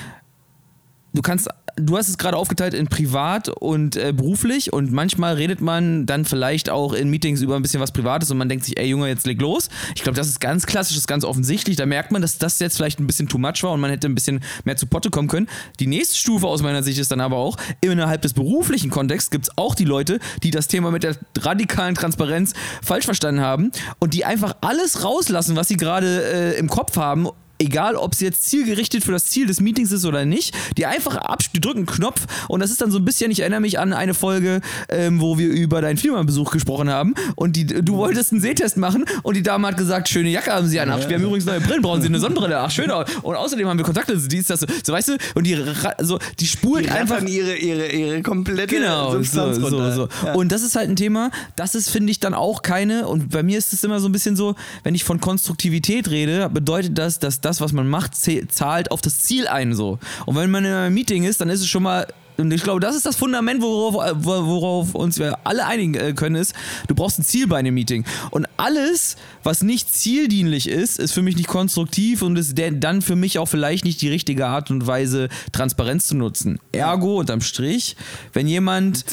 [1.14, 5.62] du kannst, du hast es gerade aufgeteilt in privat und äh, beruflich und manchmal redet
[5.62, 8.78] man dann vielleicht auch in Meetings über ein bisschen was Privates und man denkt sich,
[8.78, 9.70] ey Junge, jetzt leg los.
[9.96, 11.78] Ich glaube, das ist ganz klassisch, das ist ganz offensichtlich.
[11.78, 14.08] Da merkt man, dass das jetzt vielleicht ein bisschen too much war und man hätte
[14.08, 15.48] ein bisschen mehr zu Potte kommen können.
[15.80, 19.46] Die nächste Stufe aus meiner Sicht ist dann aber auch, innerhalb des beruflichen Kontexts gibt
[19.46, 24.14] es auch die Leute, die das Thema mit der radikalen Transparenz falsch verstanden haben und
[24.14, 26.24] die einfach alles rauslassen, was sie gerade
[26.56, 27.28] äh, im Kopf haben
[27.62, 31.18] egal ob es jetzt zielgerichtet für das Ziel des Meetings ist oder nicht, die einfach
[31.18, 33.80] absch- die drücken einen Knopf und das ist dann so ein bisschen, ich erinnere mich
[33.80, 38.32] an eine Folge, ähm, wo wir über deinen Firmenbesuch gesprochen haben und die, du wolltest
[38.32, 41.16] einen Sehtest machen und die Dame hat gesagt, schöne Jacke haben sie an, ach, wir
[41.16, 44.18] haben übrigens neue Brillen, brauchen sie eine Sonnenbrille, ach schön, und außerdem haben wir Kontakte,
[44.18, 45.58] die ist das so, so weißt du, und die,
[46.02, 49.94] so, die spult Die einfach ihre, ihre, ihre komplette Genau, so, Substanz so, runter.
[49.94, 50.08] so.
[50.26, 50.34] Ja.
[50.34, 53.44] Und das ist halt ein Thema, das ist, finde ich, dann auch keine, und bei
[53.44, 57.20] mir ist es immer so ein bisschen so, wenn ich von Konstruktivität rede, bedeutet das,
[57.20, 60.00] dass das, was man macht, zahlt auf das Ziel ein so.
[60.26, 62.08] Und wenn man in einem Meeting ist, dann ist es schon mal
[62.38, 66.14] und ich glaube, das ist das Fundament, worauf, wo- worauf uns wir alle einigen äh,
[66.14, 66.54] können, ist,
[66.88, 68.06] du brauchst ein Ziel bei einem Meeting.
[68.32, 73.16] Und alles, was nicht zieldienlich ist, ist für mich nicht konstruktiv und ist dann für
[73.16, 76.60] mich auch vielleicht nicht die richtige Art und Weise, Transparenz zu nutzen.
[76.72, 77.96] Ergo, unterm Strich,
[78.34, 79.06] wenn jemand,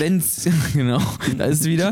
[0.00, 1.00] wenn es, genau,
[1.38, 1.90] da ist wieder,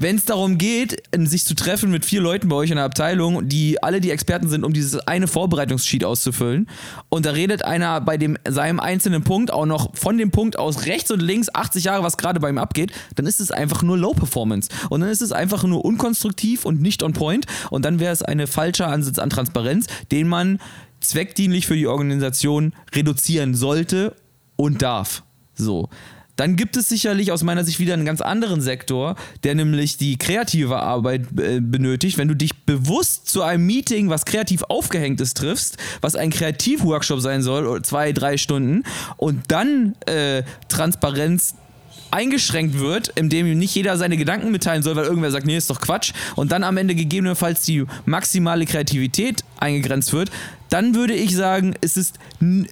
[0.00, 3.48] wenn es darum geht, sich zu treffen mit vier Leuten bei euch in der Abteilung,
[3.48, 6.68] die alle die Experten sind, um dieses eine Vorbereitungssheet auszufüllen,
[7.08, 10.86] und da redet einer bei dem seinem einzelnen Punkt auch noch von dem Punkt aus
[10.86, 13.98] rechts und links 80 Jahre, was gerade bei ihm abgeht, dann ist es einfach nur
[13.98, 14.68] Low Performance.
[14.90, 17.46] Und dann ist es einfach nur unkonstruktiv und nicht on point.
[17.70, 20.60] Und dann wäre es ein falscher Ansatz an Transparenz, den man
[21.00, 24.16] zweckdienlich für die Organisation reduzieren sollte
[24.56, 25.22] und darf.
[25.54, 25.88] So.
[26.36, 30.18] Dann gibt es sicherlich aus meiner Sicht wieder einen ganz anderen Sektor, der nämlich die
[30.18, 32.18] kreative Arbeit äh, benötigt.
[32.18, 37.20] Wenn du dich bewusst zu einem Meeting, was kreativ aufgehängt ist, triffst, was ein Kreativworkshop
[37.20, 38.84] sein soll, oder zwei, drei Stunden,
[39.16, 41.54] und dann äh, Transparenz
[42.10, 45.80] eingeschränkt wird, indem nicht jeder seine Gedanken mitteilen soll, weil irgendwer sagt, nee, ist doch
[45.80, 50.30] Quatsch, und dann am Ende gegebenenfalls die maximale Kreativität eingegrenzt wird,
[50.68, 52.18] dann würde ich sagen, es ist,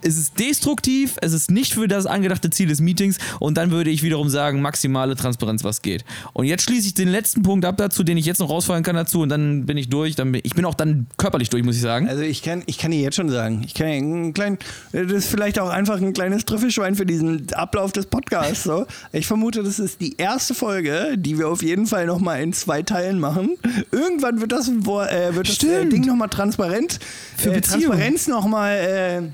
[0.03, 3.90] es ist destruktiv, es ist nicht für das angedachte Ziel des Meetings und dann würde
[3.90, 6.05] ich wiederum sagen, maximale Transparenz, was geht.
[6.32, 8.97] Und jetzt schließe ich den letzten Punkt ab dazu, den ich jetzt noch rausfallen kann
[8.97, 10.16] dazu und dann bin ich durch.
[10.16, 12.09] Dann bin, ich bin auch dann körperlich durch, muss ich sagen.
[12.09, 14.59] Also ich kann, ich kann dir jetzt schon sagen, ich kann einen kleinen,
[14.92, 18.64] das ist vielleicht auch einfach ein kleines Trüffelschwein für diesen Ablauf des Podcasts.
[18.64, 18.86] So.
[19.12, 22.82] Ich vermute, das ist die erste Folge, die wir auf jeden Fall nochmal in zwei
[22.82, 23.57] Teilen machen.
[23.90, 25.86] Irgendwann wird das, äh, wird das äh.
[25.86, 26.99] Ding nochmal transparent,
[27.36, 27.84] Für äh, Beziehungen.
[27.85, 29.32] Transparenz nochmal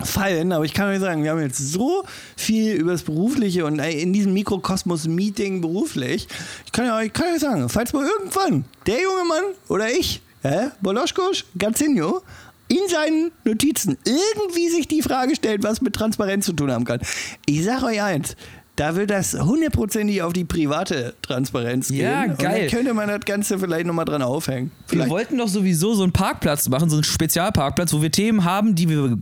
[0.00, 0.52] äh, fallen.
[0.52, 2.04] Aber ich kann euch sagen, wir haben jetzt so
[2.36, 6.26] viel über das Berufliche und äh, in diesem Mikrokosmos-Meeting beruflich.
[6.66, 10.70] Ich kann euch, kann euch sagen, falls mal irgendwann der junge Mann oder ich, hä,
[10.80, 12.22] Boloschkosch, Gazinho,
[12.68, 17.00] in seinen Notizen irgendwie sich die Frage stellt, was mit Transparenz zu tun haben kann.
[17.46, 18.36] Ich sag euch eins.
[18.76, 22.00] Da wird das hundertprozentig auf die private Transparenz gehen.
[22.00, 22.68] Ja, geil.
[22.68, 24.72] könnte man das Ganze vielleicht nochmal dran aufhängen.
[24.88, 25.10] Wir Vielleicht.
[25.10, 28.88] wollten doch sowieso so einen Parkplatz machen, so einen Spezialparkplatz, wo wir Themen haben, die
[28.88, 29.16] wir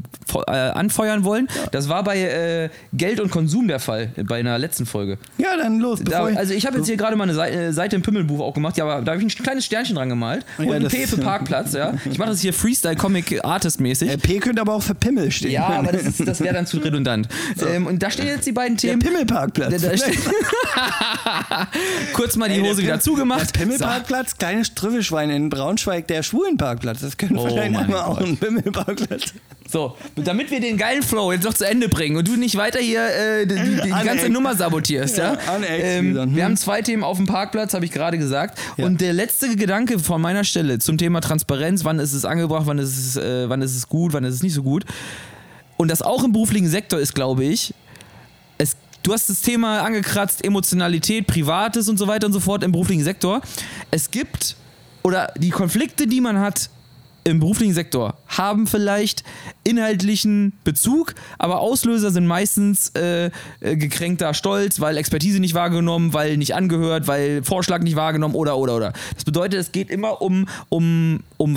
[0.47, 1.49] äh, anfeuern wollen.
[1.71, 5.19] Das war bei äh, Geld und Konsum der Fall, bei einer letzten Folge.
[5.37, 6.01] Ja, dann los.
[6.03, 8.55] Da, also ich habe jetzt hier gerade mal eine Seite, äh, Seite im Pimmelbuch auch
[8.55, 11.07] gemacht, ja, aber da habe ich ein kleines Sternchen dran gemalt und Ja, ein P
[11.07, 11.93] für Parkplatz, ja.
[12.11, 14.11] Ich mache das hier Freestyle Comic Artist mäßig.
[14.11, 15.53] Äh, P könnte aber auch für Pimmel stehen.
[15.53, 17.29] ja, aber das, das wäre dann zu redundant.
[17.63, 19.01] Ähm, und da stehen jetzt die beiden der Themen.
[19.51, 19.83] Pimmelparkplatz.
[22.13, 23.55] Kurz mal die Ey, Hose wieder Pim- zugemacht.
[23.55, 27.01] Der Pimmelparkplatz, kleines Trüffelschwein in Braunschweig, der Schwulenparkplatz.
[27.01, 29.35] Das könnte Oh einmal auch ein Pimmelparkplatz.
[29.69, 32.79] So, damit wir den geilen Flow jetzt noch zu Ende bringen und du nicht weiter
[32.79, 34.29] hier äh, die, die, die ganze.
[34.29, 35.35] Nummer sabotierst, ja?
[35.35, 36.37] Ja, ähm, wieder, hm.
[36.37, 38.59] Wir haben zwei Themen auf dem Parkplatz, habe ich gerade gesagt.
[38.77, 38.85] Ja.
[38.85, 42.79] Und der letzte Gedanke von meiner Stelle zum Thema Transparenz, wann ist es angebracht, wann
[42.79, 44.85] ist es, äh, wann ist es gut, wann ist es nicht so gut.
[45.79, 47.75] Und das auch im beruflichen Sektor ist, glaube ich,
[49.03, 53.05] du hast das Thema angekratzt, Emotionalität, Privates und so weiter und so fort im beruflichen
[53.05, 53.41] Sektor.
[53.91, 54.57] Es gibt,
[55.03, 56.71] oder die Konflikte, die man hat
[57.25, 59.23] im beruflichen Sektor, haben vielleicht
[59.65, 66.37] inhaltlichen Bezug, aber Auslöser sind meistens äh, äh, gekränkter Stolz, weil Expertise nicht wahrgenommen, weil
[66.37, 68.93] nicht angehört, weil Vorschlag nicht wahrgenommen oder oder oder.
[69.15, 71.57] Das bedeutet, es geht immer um, um, um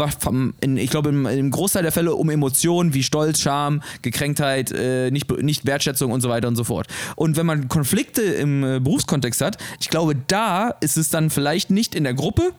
[0.61, 5.09] in, ich glaube im, im Großteil der Fälle um Emotionen wie Stolz, Scham, Gekränktheit, äh,
[5.11, 6.87] nicht, nicht Wertschätzung und so weiter und so fort.
[7.15, 11.71] Und wenn man Konflikte im äh, Berufskontext hat, ich glaube, da ist es dann vielleicht
[11.71, 12.51] nicht in der Gruppe,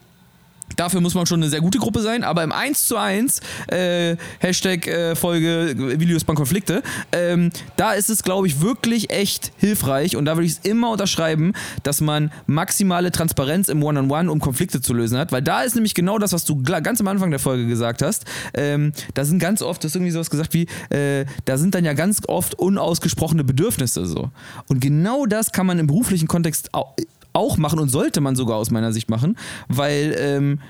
[0.74, 4.16] Dafür muss man schon eine sehr gute Gruppe sein, aber im 1 zu 1, äh,
[4.40, 10.16] Hashtag äh, Folge Videos beim Konflikte, ähm, da ist es, glaube ich, wirklich echt hilfreich
[10.16, 11.52] und da würde ich es immer unterschreiben,
[11.82, 15.94] dass man maximale Transparenz im One-on-One, um Konflikte zu lösen hat, weil da ist nämlich
[15.94, 18.24] genau das, was du ganz am Anfang der Folge gesagt hast.
[18.52, 21.84] Ähm, da sind ganz oft, du hast irgendwie sowas gesagt wie, äh, da sind dann
[21.84, 24.30] ja ganz oft unausgesprochene Bedürfnisse so.
[24.68, 26.94] Und genau das kann man im beruflichen Kontext au-
[27.36, 29.36] auch machen und sollte man sogar aus meiner Sicht machen,
[29.68, 30.60] weil ähm,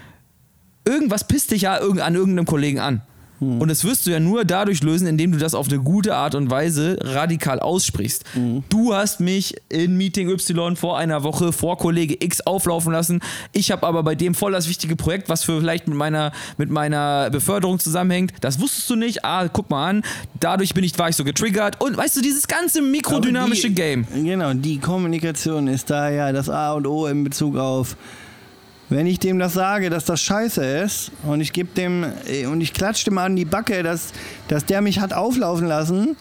[0.85, 3.03] irgendwas pisst dich ja an irgendeinem Kollegen an.
[3.41, 6.35] Und das wirst du ja nur dadurch lösen, indem du das auf eine gute Art
[6.35, 8.25] und Weise radikal aussprichst.
[8.69, 13.21] Du hast mich in Meeting Y vor einer Woche vor Kollege X auflaufen lassen.
[13.53, 16.71] Ich habe aber bei dem voll das wichtige Projekt, was für vielleicht mit meiner, mit
[16.71, 18.33] meiner Beförderung zusammenhängt.
[18.41, 19.25] Das wusstest du nicht.
[19.25, 20.03] Ah, guck mal an.
[20.41, 21.81] Dadurch bin ich, war ich so getriggert.
[21.81, 24.07] Und weißt du, dieses ganze mikrodynamische die, Game.
[24.15, 27.97] Genau, die Kommunikation ist da ja das A und O in Bezug auf,
[28.89, 32.61] wenn ich dem das sage, dass das scheiße ist und ich gebe dem äh, und
[32.61, 34.13] ich klatsch dem an die Backe, dass,
[34.49, 36.17] dass der mich hat auflaufen lassen,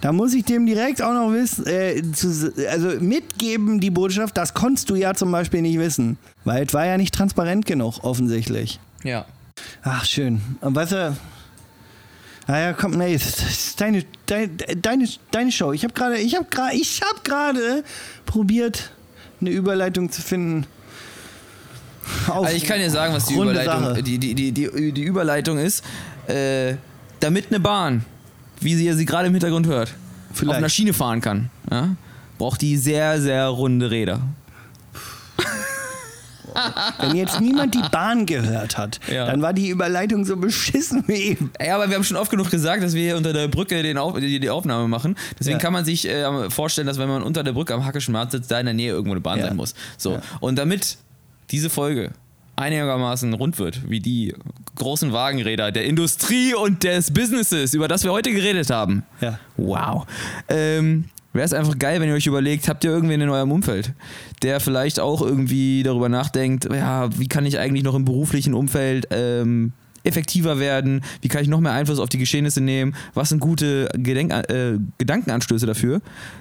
[0.00, 4.54] da muss ich dem direkt auch noch wissen, äh, zu, also mitgeben die Botschaft, das
[4.54, 8.78] konntest du ja zum Beispiel nicht wissen, weil es war ja nicht transparent genug, offensichtlich.
[9.02, 9.24] Ja.
[9.82, 10.40] Ach, schön.
[10.60, 11.16] Und weißt du,
[12.46, 15.72] naja, komm, nee, das ist deine, deine, deine, deine Show.
[15.72, 17.84] Ich habe gerade, ich habe gerade, ich habe gerade
[18.24, 18.90] probiert,
[19.40, 20.66] eine Überleitung zu finden.
[22.28, 24.52] Also ich kann dir sagen, was die Überleitung, die, die, die,
[24.92, 25.84] die, Überleitung ist.
[26.26, 26.74] Äh,
[27.20, 28.04] damit eine Bahn,
[28.60, 29.94] wie ihr sie gerade im Hintergrund hört,
[30.32, 30.50] Vielleicht.
[30.50, 31.88] auf einer Schiene fahren kann, ja,
[32.38, 34.20] braucht die sehr, sehr runde Räder.
[37.00, 39.26] Wenn jetzt niemand die Bahn gehört hat, Ja.
[39.26, 41.52] dann war die Überleitung so beschissen wie eben.
[41.64, 43.98] Ja, aber wir haben schon oft genug gesagt, dass wir hier unter der Brücke den
[43.98, 45.16] Auf die, die Aufnahme machen.
[45.38, 45.62] Deswegen Ja.
[45.62, 48.50] kann man sich äh, vorstellen, dass wenn man unter der Brücke am Hackischen Markt sitzt,
[48.50, 49.46] da in der Nähe irgendwo eine Bahn Ja.
[49.46, 49.74] sein muss.
[49.98, 50.20] So.
[50.40, 50.98] Und damit
[51.50, 52.12] diese Folge
[52.56, 54.34] einigermaßen rund wird, wie die
[54.74, 59.04] großen Wagenräder der Industrie und des Businesses, über das wir heute geredet haben.
[59.20, 59.38] Ja.
[59.56, 60.06] Wow.
[60.48, 63.92] Ähm, Wäre es einfach geil, wenn ihr euch überlegt, habt ihr irgendwen in eurem Umfeld,
[64.42, 69.06] der vielleicht auch irgendwie darüber nachdenkt, ja, wie kann ich eigentlich noch im beruflichen Umfeld
[69.10, 69.72] ähm,
[70.04, 73.88] effektiver werden, wie kann ich noch mehr Einfluss auf die Geschehnisse nehmen, was sind gute
[73.92, 76.00] Gedenk äh, Gedankenanstöße dafür,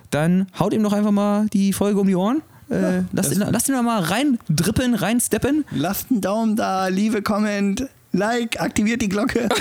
[0.10, 2.41] dann haut ihm doch einfach mal die Folge um die Ohren.
[2.70, 5.63] Äh, lasst, ihn, lasst ihn doch mal rein drippeln, rein steppen.
[5.72, 9.47] Lasst einen Daumen da, Liebe, Comment, Like, aktiviert die Glocke.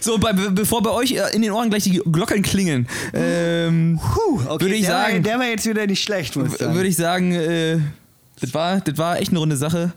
[0.00, 3.98] So, bei, be- bevor bei euch äh, in den Ohren gleich die Glocken klingen, ähm,
[4.00, 6.58] Puh, okay, Würde ich der War, sagen- der war jetzt wieder nicht schlecht, muss ich
[6.58, 6.74] sagen.
[6.74, 7.78] würde ich sagen, äh,
[8.40, 9.92] das, war, das war echt eine runde Sache.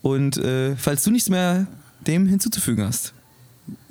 [0.00, 1.66] Und äh, falls du nichts mehr
[2.06, 3.12] dem hinzuzufügen hast,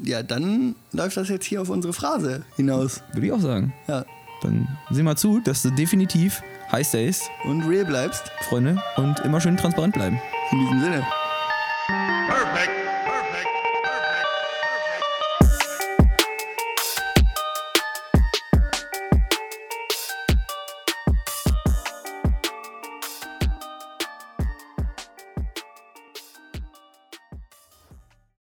[0.04, 3.02] Ja, dann läuft das jetzt hier auf unsere Phrase hinaus.
[3.14, 4.06] würde ich auch sagen, Ja.
[4.42, 6.42] dann sieh mal zu, dass du definitiv
[6.72, 7.30] High Stays.
[7.44, 8.32] Und real bleibst.
[8.48, 8.82] Freunde.
[8.96, 10.22] Und immer schön transparent bleiben.
[10.52, 11.08] In diesem Sinne.